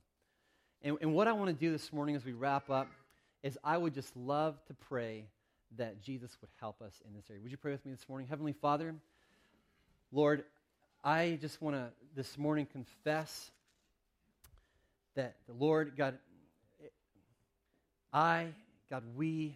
And, 0.82 0.98
and 1.00 1.14
what 1.14 1.30
I 1.30 1.32
want 1.32 1.48
to 1.48 1.54
do 1.54 1.72
this 1.72 1.94
morning 1.94 2.18
as 2.18 2.26
we 2.26 2.34
wrap 2.34 2.70
up 2.70 2.90
is 3.42 3.58
I 3.64 3.78
would 3.78 3.94
just 3.94 4.18
love 4.18 4.58
to 4.68 4.74
pray 4.74 5.28
that 5.78 6.02
Jesus 6.02 6.36
would 6.42 6.50
help 6.60 6.82
us 6.82 7.02
in 7.08 7.14
this 7.14 7.24
area. 7.30 7.42
Would 7.42 7.52
you 7.52 7.58
pray 7.58 7.72
with 7.72 7.86
me 7.86 7.92
this 7.92 8.10
morning? 8.10 8.28
Heavenly 8.28 8.54
Father, 8.54 8.96
Lord, 10.12 10.44
I 11.08 11.38
just 11.40 11.62
want 11.62 11.76
to 11.76 11.92
this 12.16 12.36
morning 12.36 12.66
confess 12.66 13.52
that 15.14 15.36
the 15.46 15.54
Lord, 15.54 15.94
God, 15.96 16.18
I, 18.12 18.48
God, 18.90 19.04
we, 19.16 19.56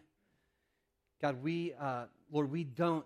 God, 1.19 1.41
we, 1.41 1.73
uh, 1.81 2.03
Lord, 2.31 2.51
we 2.51 2.63
don't 2.63 3.03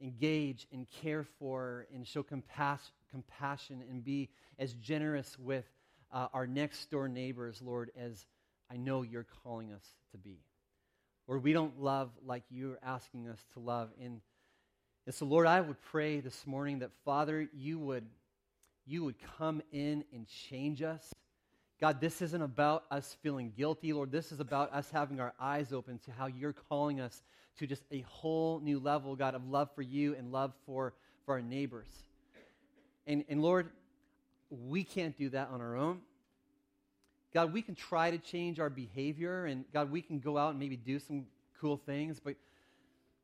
engage 0.00 0.68
and 0.72 0.86
care 1.02 1.26
for 1.38 1.86
and 1.92 2.06
show 2.06 2.22
compass- 2.22 2.92
compassion 3.10 3.84
and 3.90 4.02
be 4.02 4.30
as 4.58 4.72
generous 4.72 5.38
with 5.38 5.66
uh, 6.10 6.28
our 6.32 6.46
next 6.46 6.90
door 6.90 7.08
neighbors, 7.08 7.60
Lord, 7.60 7.90
as 7.94 8.24
I 8.72 8.78
know 8.78 9.02
you're 9.02 9.26
calling 9.44 9.70
us 9.70 9.84
to 10.12 10.16
be. 10.16 10.38
Lord, 11.28 11.42
we 11.42 11.52
don't 11.52 11.78
love 11.78 12.10
like 12.24 12.44
you're 12.48 12.78
asking 12.82 13.28
us 13.28 13.44
to 13.52 13.60
love. 13.60 13.90
And, 14.02 14.22
and 15.06 15.14
so, 15.14 15.26
Lord, 15.26 15.46
I 15.46 15.60
would 15.60 15.80
pray 15.90 16.20
this 16.20 16.46
morning 16.46 16.80
that, 16.80 16.90
Father, 17.04 17.48
you 17.54 17.78
would, 17.78 18.04
you 18.86 19.04
would 19.04 19.16
come 19.38 19.62
in 19.72 20.04
and 20.12 20.26
change 20.26 20.82
us. 20.82 21.12
God, 21.80 22.00
this 22.00 22.20
isn't 22.20 22.42
about 22.42 22.84
us 22.90 23.16
feeling 23.22 23.52
guilty, 23.56 23.92
Lord. 23.92 24.12
This 24.12 24.32
is 24.32 24.40
about 24.40 24.72
us 24.72 24.90
having 24.90 25.18
our 25.18 25.32
eyes 25.40 25.72
open 25.72 25.98
to 26.04 26.12
how 26.12 26.26
you're 26.26 26.54
calling 26.68 27.00
us 27.00 27.22
to 27.58 27.66
just 27.66 27.82
a 27.90 28.00
whole 28.08 28.60
new 28.60 28.78
level, 28.78 29.16
God, 29.16 29.34
of 29.34 29.48
love 29.48 29.70
for 29.74 29.82
you 29.82 30.14
and 30.14 30.30
love 30.30 30.52
for, 30.66 30.92
for 31.24 31.34
our 31.34 31.42
neighbors. 31.42 31.88
And, 33.06 33.24
and 33.28 33.40
Lord, 33.40 33.70
we 34.50 34.84
can't 34.84 35.16
do 35.16 35.30
that 35.30 35.48
on 35.50 35.60
our 35.60 35.76
own. 35.76 36.00
God, 37.32 37.52
we 37.52 37.62
can 37.62 37.74
try 37.74 38.10
to 38.10 38.18
change 38.18 38.60
our 38.60 38.70
behavior, 38.70 39.46
and 39.46 39.64
God, 39.72 39.90
we 39.90 40.02
can 40.02 40.18
go 40.18 40.36
out 40.36 40.50
and 40.50 40.58
maybe 40.58 40.76
do 40.76 40.98
some 40.98 41.26
cool 41.60 41.76
things, 41.76 42.20
but 42.22 42.34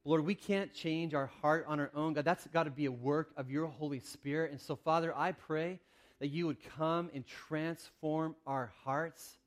Lord, 0.07 0.25
we 0.25 0.37
can't 0.37 0.73
change 0.73 1.15
our 1.15 1.27
heart 1.43 1.65
on 1.67 1.81
our 1.81 1.91
own. 1.93 2.13
God, 2.13 2.25
that's 2.25 2.47
got 2.47 2.63
to 2.63 2.71
be 2.71 2.87
a 2.87 2.93
work 2.93 3.33
of 3.37 3.51
your 3.51 3.67
Holy 3.67 3.99
Spirit. 3.99 4.53
And 4.53 4.61
so, 4.61 4.77
Father, 4.77 5.13
I 5.17 5.33
pray 5.33 5.81
that 6.21 6.29
you 6.29 6.47
would 6.47 6.59
come 6.79 7.11
and 7.13 7.27
transform 7.27 8.37
our 8.47 8.73
hearts. 8.85 9.39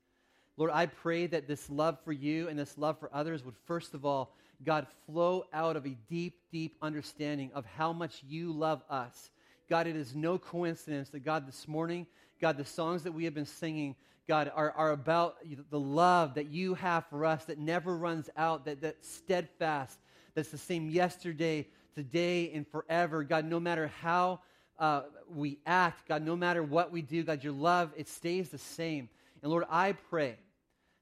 Lord, 0.58 0.72
I 0.74 0.88
pray 0.88 1.28
that 1.28 1.48
this 1.48 1.70
love 1.70 1.98
for 2.04 2.12
you 2.12 2.50
and 2.50 2.60
this 2.60 2.78
love 2.78 3.00
for 3.00 3.10
others 3.14 3.46
would, 3.46 3.56
first 3.68 3.94
of 3.94 4.06
all, 4.06 4.36
God, 4.66 4.86
flow 5.06 5.46
out 5.54 5.78
of 5.78 5.86
a 5.86 5.96
deep, 6.10 6.42
deep 6.52 6.76
understanding 6.82 7.52
of 7.54 7.66
how 7.66 7.94
much 7.94 8.22
you 8.28 8.52
love 8.52 8.84
us. 8.90 9.32
God, 9.70 9.88
it 9.88 9.96
is 9.96 10.14
no 10.14 10.38
coincidence 10.38 11.08
that, 11.12 11.24
God, 11.24 11.48
this 11.48 11.70
morning, 11.70 12.06
God, 12.42 12.58
the 12.58 12.66
songs 12.66 13.04
that 13.04 13.14
we 13.14 13.24
have 13.24 13.34
been 13.34 13.46
singing, 13.46 13.96
God, 14.28 14.52
are, 14.54 14.72
are 14.72 14.92
about 14.92 15.38
the 15.70 15.80
love 15.80 16.34
that 16.34 16.50
you 16.50 16.74
have 16.74 17.06
for 17.06 17.24
us 17.24 17.46
that 17.46 17.60
never 17.60 17.96
runs 17.96 18.30
out, 18.36 18.66
that, 18.66 18.82
that's 18.82 19.10
steadfast, 19.10 19.98
that's 20.40 20.52
the 20.52 20.58
same 20.58 20.90
yesterday, 20.90 21.68
today, 21.96 22.50
and 22.54 22.66
forever. 22.66 23.26
God, 23.26 23.44
no 23.44 23.60
matter 23.60 23.92
how 24.02 24.40
uh, 24.78 25.02
we 25.30 25.60
act, 25.66 26.08
God, 26.08 26.24
no 26.24 26.38
matter 26.38 26.64
what 26.64 26.94
we 26.94 27.02
do, 27.02 27.24
God, 27.24 27.44
your 27.44 27.52
love, 27.52 27.92
it 27.98 28.08
stays 28.08 28.48
the 28.48 28.58
same. 28.58 29.10
And 29.42 29.52
Lord, 29.52 29.66
I 29.70 29.92
pray 29.92 30.38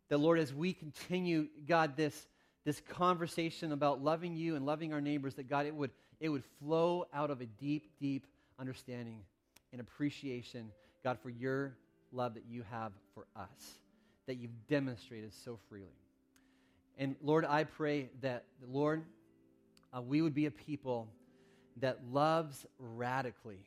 that, 0.10 0.18
Lord, 0.18 0.40
as 0.40 0.52
we 0.52 0.74
continue, 0.74 1.50
God, 1.68 1.96
this, 1.96 2.28
this 2.66 2.82
conversation 2.90 3.74
about 3.74 4.04
loving 4.04 4.36
you 4.36 4.56
and 4.56 4.66
loving 4.66 4.92
our 4.92 5.02
neighbors, 5.02 5.36
that, 5.36 5.48
God, 5.48 5.68
it 5.68 5.76
would, 5.76 5.92
it 6.20 6.30
would 6.30 6.44
flow 6.60 7.06
out 7.14 7.30
of 7.30 7.40
a 7.40 7.46
deep, 7.46 7.92
deep 8.00 8.26
understanding 8.58 9.20
and 9.72 9.80
appreciation, 9.80 10.72
God, 11.04 11.20
for 11.22 11.30
your 11.30 11.76
love 12.12 12.34
that 12.34 12.46
you 12.50 12.64
have 12.72 12.92
for 13.14 13.28
us, 13.36 13.80
that 14.26 14.38
you've 14.38 14.68
demonstrated 14.68 15.32
so 15.32 15.60
freely. 15.70 15.86
And 16.98 17.16
Lord, 17.22 17.46
I 17.46 17.66
pray 17.66 18.10
that, 18.22 18.46
Lord, 18.68 19.04
uh, 19.96 20.02
we 20.02 20.22
would 20.22 20.34
be 20.34 20.46
a 20.46 20.52
people 20.52 21.08
that 21.78 22.00
loves 22.12 22.66
radically. 22.80 23.60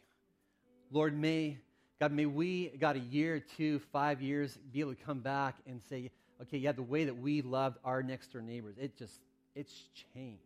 Lord, 0.91 1.17
may, 1.19 1.59
God, 2.01 2.13
may 2.13 2.27
we, 2.27 2.69
God, 2.81 2.97
a 2.97 3.01
year, 3.01 3.41
two, 3.57 3.79
five 3.93 4.21
years, 4.21 4.59
be 4.73 4.81
able 4.81 4.95
to 4.95 5.03
come 5.03 5.21
back 5.21 5.57
and 5.67 5.81
say, 5.89 6.11
okay, 6.43 6.59
yeah, 6.59 6.73
the 6.73 6.83
way 6.83 7.05
that 7.05 7.17
we 7.17 7.43
loved 7.43 7.79
our 7.85 8.03
next 8.03 8.33
door 8.33 8.43
neighbors, 8.43 8.77
it 8.79 8.97
just, 8.97 9.21
it's 9.55 9.73
changed. 10.15 10.43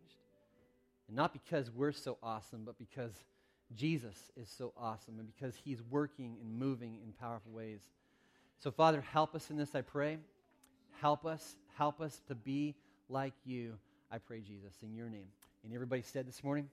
And 1.07 1.15
not 1.15 1.33
because 1.33 1.71
we're 1.71 1.91
so 1.91 2.17
awesome, 2.21 2.63
but 2.65 2.77
because 2.77 3.13
Jesus 3.75 4.15
is 4.37 4.49
so 4.49 4.73
awesome 4.77 5.19
and 5.19 5.27
because 5.27 5.55
he's 5.63 5.81
working 5.89 6.37
and 6.41 6.59
moving 6.59 6.99
in 7.03 7.11
powerful 7.13 7.51
ways. 7.51 7.79
So, 8.59 8.71
Father, 8.71 9.01
help 9.01 9.35
us 9.35 9.49
in 9.49 9.57
this, 9.57 9.75
I 9.75 9.81
pray. 9.81 10.17
Help 11.01 11.25
us, 11.25 11.55
help 11.77 12.01
us 12.01 12.21
to 12.27 12.35
be 12.35 12.75
like 13.09 13.33
you, 13.45 13.73
I 14.11 14.17
pray, 14.17 14.39
Jesus, 14.39 14.73
in 14.81 14.95
your 14.95 15.09
name. 15.09 15.27
And 15.65 15.73
everybody 15.73 16.03
said 16.03 16.27
this 16.27 16.43
morning, 16.43 16.69